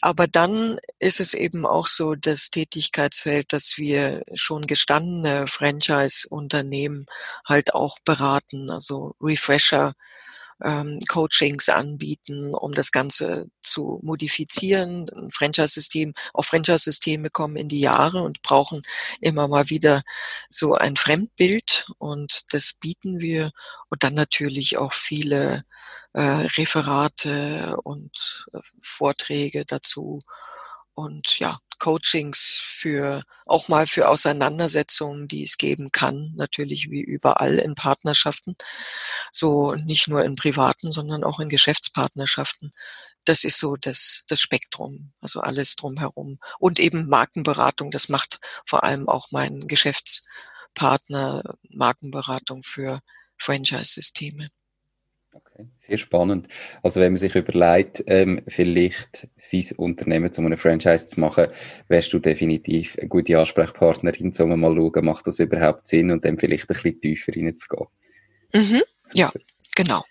[0.00, 7.04] Aber dann ist es eben auch so das Tätigkeitsfeld, dass wir schon gestandene Franchise-Unternehmen
[7.46, 9.92] halt auch beraten, also Refresher,
[10.64, 15.08] ähm, Coachings anbieten, um das Ganze zu modifizieren.
[15.14, 18.82] Ein Franchise-System, auch Franchise-Systeme kommen in die Jahre und brauchen
[19.20, 20.02] immer mal wieder
[20.48, 23.50] so ein Fremdbild und das bieten wir
[23.90, 25.64] und dann natürlich auch viele
[26.12, 30.20] äh, Referate und äh, Vorträge dazu
[30.94, 37.58] und ja, Coachings für auch mal für Auseinandersetzungen, die es geben kann, natürlich wie überall
[37.58, 38.54] in Partnerschaften,
[39.32, 42.72] so nicht nur in privaten, sondern auch in Geschäftspartnerschaften.
[43.24, 46.38] Das ist so das, das Spektrum, also alles drumherum.
[46.58, 53.00] Und eben Markenberatung, das macht vor allem auch mein Geschäftspartner Markenberatung für
[53.38, 54.50] Franchise-Systeme.
[55.34, 56.48] Okay, sehr spannend.
[56.82, 61.46] Also wenn man sich überlegt, ähm, vielleicht sein Unternehmen zu einem Franchise zu machen,
[61.88, 66.38] wärst du definitiv eine gute Ansprechpartnerin, um mal schauen, macht das überhaupt Sinn und dann
[66.38, 67.86] vielleicht ein bisschen tiefer reinzugehen.
[68.52, 68.82] Mhm.
[69.14, 69.32] Ja,
[69.74, 70.02] genau.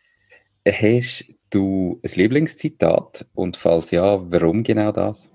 [0.67, 5.29] Hast du ein Lieblingszitat und falls ja, warum genau das?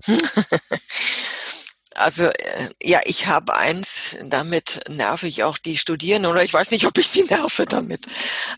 [1.94, 6.72] Also äh, ja, ich habe eins, damit nerve ich auch die Studierenden oder ich weiß
[6.72, 8.06] nicht, ob ich sie nerve damit.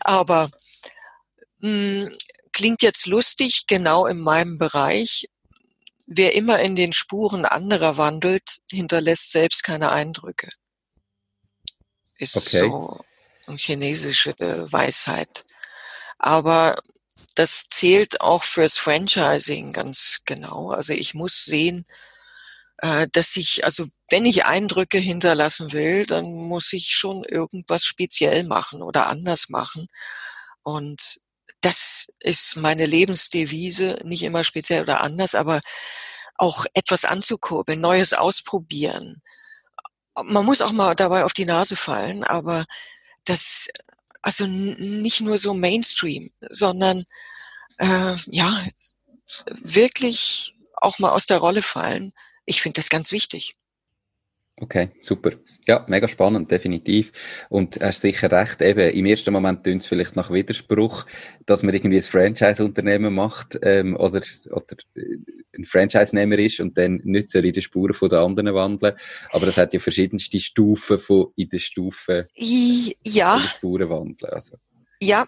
[0.01, 0.49] Aber
[1.59, 2.11] mh, hm,
[2.51, 5.29] klingt jetzt lustig, genau in meinem Bereich.
[6.07, 10.49] Wer immer in den Spuren anderer wandelt, hinterlässt selbst keine Eindrücke.
[12.17, 12.61] Ist okay.
[12.61, 13.03] so
[13.45, 15.45] eine chinesische Weisheit.
[16.17, 16.75] Aber
[17.35, 20.71] das zählt auch fürs Franchising ganz genau.
[20.71, 22.06] Also ich muss sehen, äh,
[22.79, 28.83] dass ich, also wenn ich Eindrücke hinterlassen will, dann muss ich schon irgendwas speziell machen
[28.83, 29.87] oder anders machen.
[30.61, 31.19] Und
[31.61, 35.59] das ist meine Lebensdevise, nicht immer speziell oder anders, aber
[36.35, 39.23] auch etwas anzukurbeln, Neues ausprobieren.
[40.23, 42.65] Man muss auch mal dabei auf die Nase fallen, aber
[43.25, 43.69] das,
[44.21, 47.05] also nicht nur so Mainstream, sondern
[47.79, 48.65] äh, ja,
[49.49, 52.13] wirklich auch mal aus der Rolle fallen
[52.47, 53.55] ich finde das ganz wichtig.
[54.59, 55.33] Okay, super.
[55.67, 57.11] Ja, mega spannend, definitiv.
[57.49, 61.05] Und hast sicher recht, eben, im ersten Moment tönt es vielleicht nach Widerspruch,
[61.45, 65.17] dass man irgendwie ein Franchise-Unternehmen macht ähm, oder, oder äh,
[65.55, 68.95] ein Franchise-Nehmer ist und dann nicht so in die Spuren von den anderen wandeln.
[69.31, 73.35] Aber das hat ja verschiedenste Stufen von in den Stufen ja.
[73.35, 74.33] in Spuren wandeln.
[74.33, 74.57] Also.
[74.99, 75.27] Ja,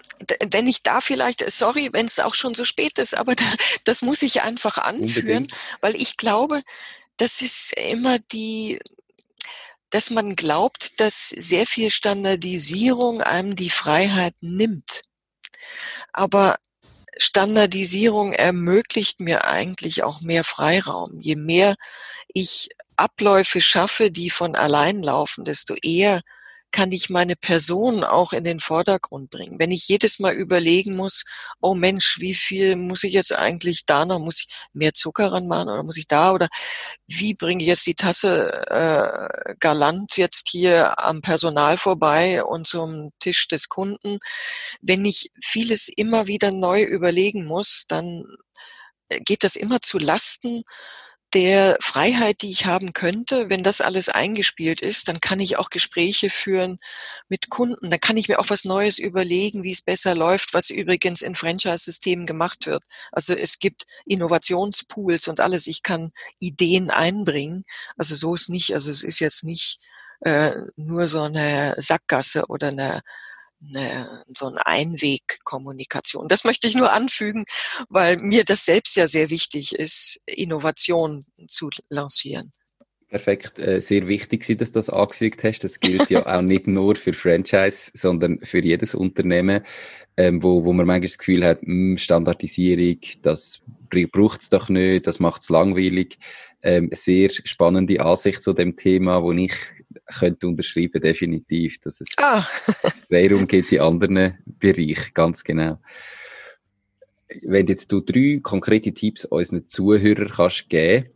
[0.50, 3.46] wenn ich da vielleicht, sorry, wenn es auch schon so spät ist, aber da,
[3.84, 5.52] das muss ich einfach anführen, Unbedingt.
[5.82, 6.62] weil ich glaube,
[7.20, 8.80] das ist immer die,
[9.90, 15.02] dass man glaubt, dass sehr viel Standardisierung einem die Freiheit nimmt.
[16.14, 16.58] Aber
[17.18, 21.20] Standardisierung ermöglicht mir eigentlich auch mehr Freiraum.
[21.20, 21.76] Je mehr
[22.34, 26.22] ich Abläufe schaffe, die von allein laufen, desto eher
[26.72, 29.60] kann ich meine Person auch in den Vordergrund bringen.
[29.60, 31.24] Wenn ich jedes Mal überlegen muss,
[31.62, 35.70] oh Mensch, wie viel muss ich jetzt eigentlich da noch, muss ich mehr Zucker ranmachen
[35.70, 36.48] oder muss ich da oder
[37.08, 43.12] wie bringe ich jetzt die Tasse äh, galant jetzt hier am Personal vorbei und zum
[43.20, 44.20] Tisch des Kunden.
[44.82, 48.26] Wenn ich vieles immer wieder neu überlegen muss, dann
[49.10, 50.64] geht das immer zu Lasten
[51.34, 55.70] der Freiheit, die ich haben könnte, wenn das alles eingespielt ist, dann kann ich auch
[55.70, 56.80] Gespräche führen
[57.28, 57.92] mit Kunden.
[57.92, 61.36] Dann kann ich mir auch was Neues überlegen, wie es besser läuft, was übrigens in
[61.36, 62.84] Franchise-Systemen gemacht wird.
[63.12, 65.68] Also es gibt Innovationspools und alles.
[65.68, 67.64] Ich kann Ideen einbringen.
[67.98, 69.80] Also so ist nicht, also es ist jetzt nicht
[70.22, 73.02] äh, nur so eine Sackgasse oder eine
[73.68, 76.28] eine, so eine Einwegkommunikation.
[76.28, 77.46] Das möchte ich nur anfügen,
[77.90, 82.54] weil mir das selbst ja sehr wichtig ist, Innovation zu lancieren.
[83.10, 85.64] Perfekt, äh, sehr wichtig, dass du das angefügt hast.
[85.64, 89.64] Das gilt ja auch nicht nur für Franchise, sondern für jedes Unternehmen,
[90.16, 93.64] ähm, wo, wo man manchmal das Gefühl hat, hm, Standardisierung, das
[94.12, 96.20] braucht es doch nicht, das macht es langweilig.
[96.62, 99.54] Ähm, sehr spannende Ansicht zu dem Thema, wo ich
[100.18, 102.42] könnte unterschreiben, definitiv, dass es ah.
[103.08, 105.80] Freiraum gibt in anderen Bereichen, ganz genau.
[107.44, 111.10] Wenn jetzt du drei konkrete Tipps unseren Zuhörern kannst geben,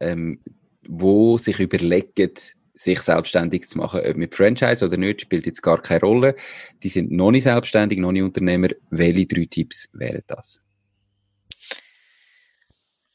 [0.00, 0.40] ähm,
[0.86, 2.32] wo sich überlegen,
[2.74, 6.36] sich selbstständig zu machen, ob mit Franchise oder nicht, spielt jetzt gar keine Rolle.
[6.82, 8.68] Die sind noch nicht selbstständig, noch nicht Unternehmer.
[8.90, 10.60] Welche drei Tipps wären das?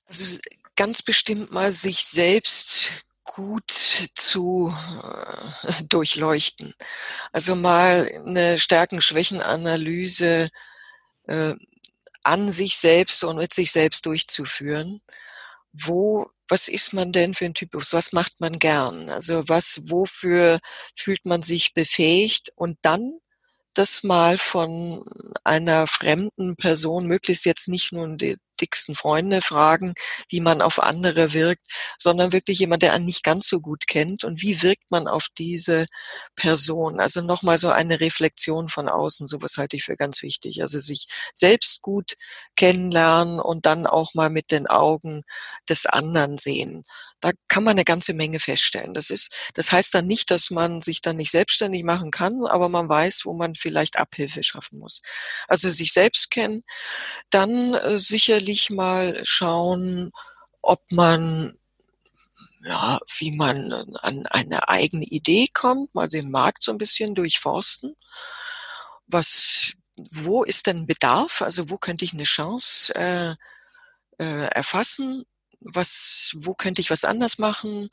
[0.06, 0.40] Also
[0.76, 3.72] ganz bestimmt mal sich selbst gut
[4.16, 4.74] zu
[5.64, 6.74] äh, durchleuchten.
[7.32, 10.50] Also mal eine Stärken-Schwächen-Analyse
[11.28, 11.56] äh,
[12.24, 15.02] an sich selbst und mit sich selbst durchzuführen.
[15.74, 17.94] Wo, was ist man denn für ein Typus?
[17.94, 19.10] Was macht man gern?
[19.10, 20.60] Also was, wofür
[20.96, 22.52] fühlt man sich befähigt?
[22.56, 23.20] Und dann
[23.74, 25.04] das mal von
[25.44, 28.06] einer fremden Person, möglichst jetzt nicht nur
[28.64, 29.94] dicksten Freunde fragen,
[30.30, 31.64] wie man auf andere wirkt,
[31.98, 35.28] sondern wirklich jemand, der einen nicht ganz so gut kennt und wie wirkt man auf
[35.38, 35.86] diese
[36.36, 37.00] Person.
[37.00, 40.62] Also nochmal so eine Reflexion von außen, sowas halte ich für ganz wichtig.
[40.62, 42.14] Also sich selbst gut
[42.56, 45.24] kennenlernen und dann auch mal mit den Augen
[45.70, 46.84] des anderen sehen.
[47.24, 48.94] Da kann man eine ganze Menge feststellen.
[48.94, 52.68] Das ist, das heißt dann nicht, dass man sich dann nicht selbstständig machen kann, aber
[52.68, 55.00] man weiß, wo man vielleicht Abhilfe schaffen muss.
[55.48, 56.66] Also sich selbst kennen,
[57.30, 60.12] dann äh, sicherlich mal schauen,
[60.62, 61.58] ob man
[62.66, 63.72] ja, wie man
[64.02, 67.96] an eine eigene Idee kommt, mal den Markt so ein bisschen durchforsten.
[69.08, 71.42] Was, wo ist denn Bedarf?
[71.42, 73.36] Also wo könnte ich eine Chance äh,
[74.22, 75.24] äh, erfassen?
[75.64, 77.90] Was, wo könnte ich was anders machen?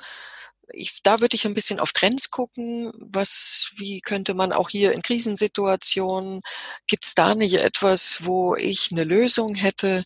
[0.72, 2.92] ich, da würde ich ein bisschen auf Trends gucken.
[2.96, 6.42] Was, wie könnte man auch hier in Krisensituationen,
[6.86, 10.04] gibt es da nicht etwas, wo ich eine Lösung hätte?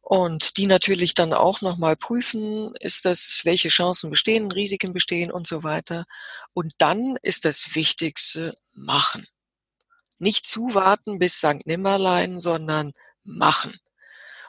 [0.00, 5.46] Und die natürlich dann auch nochmal prüfen, ist das, welche Chancen bestehen, Risiken bestehen und
[5.46, 6.04] so weiter.
[6.54, 9.26] Und dann ist das Wichtigste machen.
[10.18, 11.66] Nicht zuwarten bis St.
[11.66, 13.78] Nimmerlein, sondern machen.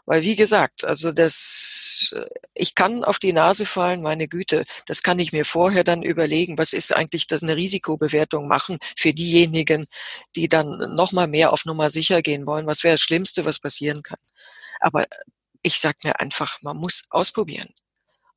[0.05, 5.03] Weil wie gesagt, also das, äh, ich kann auf die Nase fallen, meine Güte, das
[5.03, 9.87] kann ich mir vorher dann überlegen, was ist eigentlich das eine Risikobewertung machen für diejenigen,
[10.35, 12.67] die dann nochmal mehr auf Nummer sicher gehen wollen.
[12.67, 14.19] Was wäre das Schlimmste, was passieren kann?
[14.79, 15.05] Aber
[15.61, 17.73] ich sag mir einfach, man muss ausprobieren.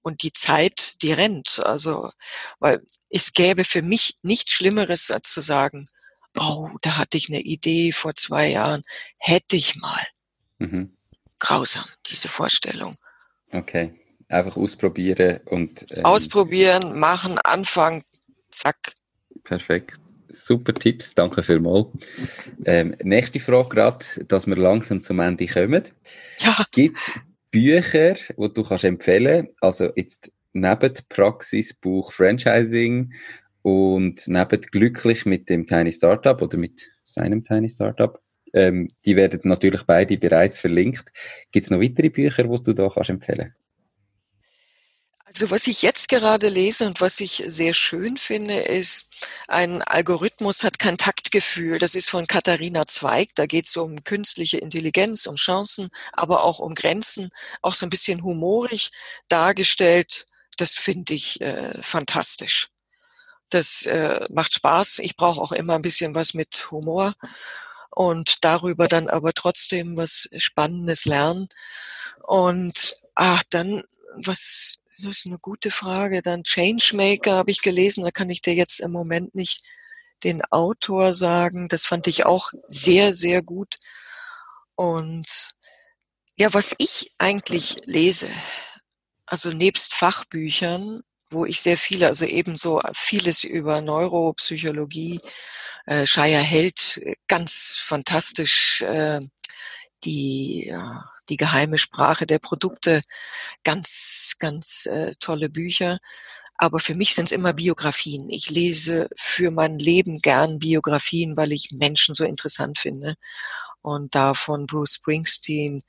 [0.02, 1.60] Und die Zeit, die rennt.
[1.64, 2.10] Also,
[2.58, 5.88] weil es gäbe für mich nichts Schlimmeres, als zu sagen,
[6.36, 8.82] oh, da hatte ich eine Idee vor zwei Jahren,
[9.18, 10.04] hätte ich mal.
[10.58, 10.96] Mhm
[11.42, 12.96] grausam, diese Vorstellung.
[13.52, 13.94] Okay,
[14.28, 15.86] einfach ausprobieren und.
[15.92, 18.02] Ähm, ausprobieren, machen, anfangen,
[18.50, 18.94] zack.
[19.44, 19.98] Perfekt.
[20.28, 21.88] Super Tipps, danke vielmals.
[22.64, 25.84] Ähm, nächste Frage gerade, dass wir langsam zum Ende kommen.
[26.38, 26.64] Ja.
[26.70, 33.12] Gibt es Bücher, die du kannst empfehlen Also jetzt neben Praxisbuch Franchising
[33.60, 38.18] und neben Glücklich mit dem Tiny Startup oder mit seinem Tiny Startup,
[38.52, 41.12] ähm, die werden natürlich beide bereits verlinkt.
[41.50, 43.54] Gibt es noch weitere Bücher, die du da kannst empfehlen
[45.32, 50.62] also was ich jetzt gerade lese und was ich sehr schön finde, ist, ein Algorithmus
[50.62, 51.78] hat kein Taktgefühl.
[51.78, 53.30] Das ist von Katharina Zweig.
[53.34, 57.30] Da geht es um künstliche Intelligenz, um Chancen, aber auch um Grenzen.
[57.62, 58.90] Auch so ein bisschen humorig
[59.28, 60.26] dargestellt.
[60.58, 62.68] Das finde ich äh, fantastisch.
[63.48, 64.98] Das äh, macht Spaß.
[64.98, 67.14] Ich brauche auch immer ein bisschen was mit Humor
[67.94, 71.48] und darüber dann aber trotzdem was Spannendes lernen.
[72.22, 73.84] Und ach, dann,
[74.16, 76.22] was, das ist eine gute Frage.
[76.22, 79.62] Dann Changemaker habe ich gelesen, da kann ich dir jetzt im Moment nicht
[80.24, 81.68] den Autor sagen.
[81.68, 83.78] Das fand ich auch sehr, sehr gut.
[84.74, 85.54] Und
[86.36, 88.28] ja, was ich eigentlich lese,
[89.26, 95.20] also nebst Fachbüchern, wo ich sehr viele, also ebenso vieles über Neuropsychologie,
[95.86, 99.20] äh, Shire hält äh, ganz fantastisch äh,
[100.04, 103.02] die, ja, die geheime Sprache der Produkte,
[103.64, 105.98] ganz, ganz äh, tolle Bücher.
[106.56, 108.28] Aber für mich sind es immer Biografien.
[108.30, 113.16] Ich lese für mein Leben gern Biografien, weil ich Menschen so interessant finde.
[113.80, 115.82] Und da von Bruce Springsteen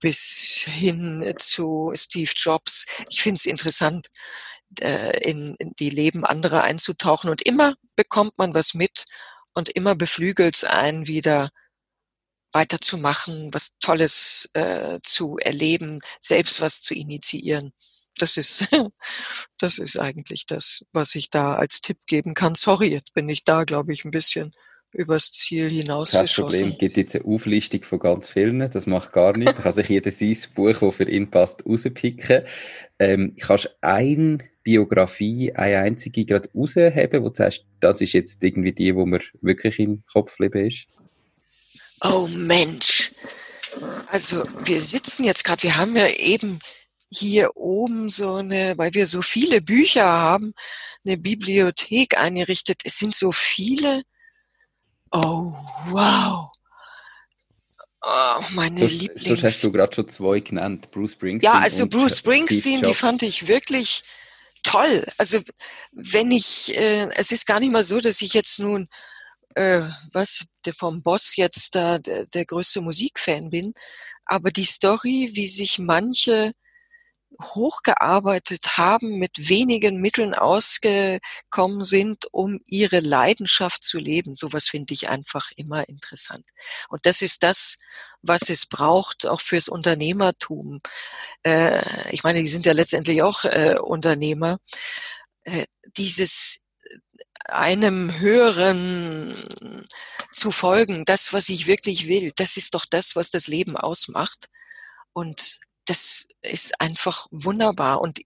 [0.00, 2.86] bis hin zu Steve Jobs.
[3.10, 4.08] Ich finde es interessant,
[4.80, 7.30] äh, in, in die Leben anderer einzutauchen.
[7.30, 9.04] Und immer bekommt man was mit
[9.54, 11.50] und immer beflügelt es einen wieder
[12.52, 17.72] weiterzumachen, was Tolles äh, zu erleben, selbst was zu initiieren.
[18.18, 18.68] Das ist,
[19.58, 22.54] das ist eigentlich das, was ich da als Tipp geben kann.
[22.54, 24.54] Sorry, jetzt bin ich da, glaube ich, ein bisschen
[24.92, 26.44] übers Ziel hinausgeschossen.
[26.48, 29.54] Das Problem gibt jetzt eine Auflistung von ganz vielen, das macht gar nichts.
[29.56, 32.42] Da kann sich jeder sein Buch, das für ihn passt, rauspicken.
[32.98, 38.72] Ähm, kannst ein Biografie, eine einzige gerade rausheben, wo du sagst, das ist jetzt irgendwie
[38.72, 40.88] die, wo mir wirklich im Kopf geblieben ist?
[42.02, 43.12] Oh Mensch.
[44.08, 46.58] Also wir sitzen jetzt gerade, wir haben ja eben
[47.10, 50.52] hier oben so eine, weil wir so viele Bücher haben,
[51.06, 52.80] eine Bibliothek eingerichtet.
[52.82, 54.02] Es sind so viele.
[55.12, 55.52] Oh,
[55.90, 56.50] wow.
[58.02, 59.40] Oh, meine so, Lieblings.
[59.40, 61.52] So hast du gerade schon zwei genannt, Bruce Springsteen.
[61.52, 64.02] Ja, also Bruce Springsteen, die fand ich wirklich
[64.66, 65.04] toll.
[65.18, 65.40] Also
[65.92, 68.88] wenn ich, äh, es ist gar nicht mal so, dass ich jetzt nun,
[69.54, 73.72] äh, was, der vom Boss jetzt da der, der größte Musikfan bin,
[74.26, 76.52] aber die Story, wie sich manche
[77.42, 84.34] hochgearbeitet haben, mit wenigen Mitteln ausgekommen sind, um ihre Leidenschaft zu leben.
[84.34, 86.44] Sowas finde ich einfach immer interessant.
[86.88, 87.76] Und das ist das,
[88.28, 90.80] was es braucht, auch fürs Unternehmertum.
[91.42, 94.58] Äh, ich meine, die sind ja letztendlich auch äh, Unternehmer.
[95.44, 95.66] Äh,
[95.96, 96.62] dieses
[97.48, 99.48] einem höheren
[100.32, 104.48] zu folgen, das, was ich wirklich will, das ist doch das, was das Leben ausmacht.
[105.12, 108.00] Und das ist einfach wunderbar.
[108.00, 108.20] Und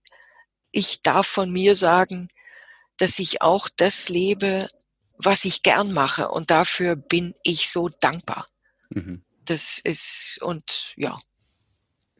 [0.71, 2.27] ich darf von mir sagen,
[2.97, 4.67] dass ich auch das lebe,
[5.17, 6.29] was ich gern mache.
[6.29, 8.47] Und dafür bin ich so dankbar.
[8.89, 9.23] Mhm.
[9.51, 11.19] Das ist, und ja.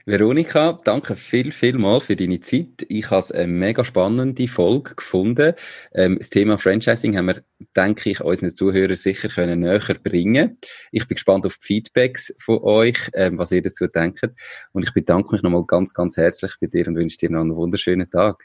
[0.04, 2.84] Veronika, danke viel, viel mal für deine Zeit.
[2.88, 5.54] Ich habe es eine mega spannende Folge gefunden.
[5.94, 7.42] Ähm, das Thema Franchising haben wir,
[7.74, 10.58] denke ich, unseren Zuhörern sicher können näher bringen.
[10.92, 14.28] Ich bin gespannt auf die Feedbacks von euch, ähm, was ihr dazu denkt.
[14.72, 17.56] Und ich bedanke mich nochmal ganz, ganz herzlich bei dir und wünsche dir noch einen
[17.56, 18.44] wunderschönen Tag.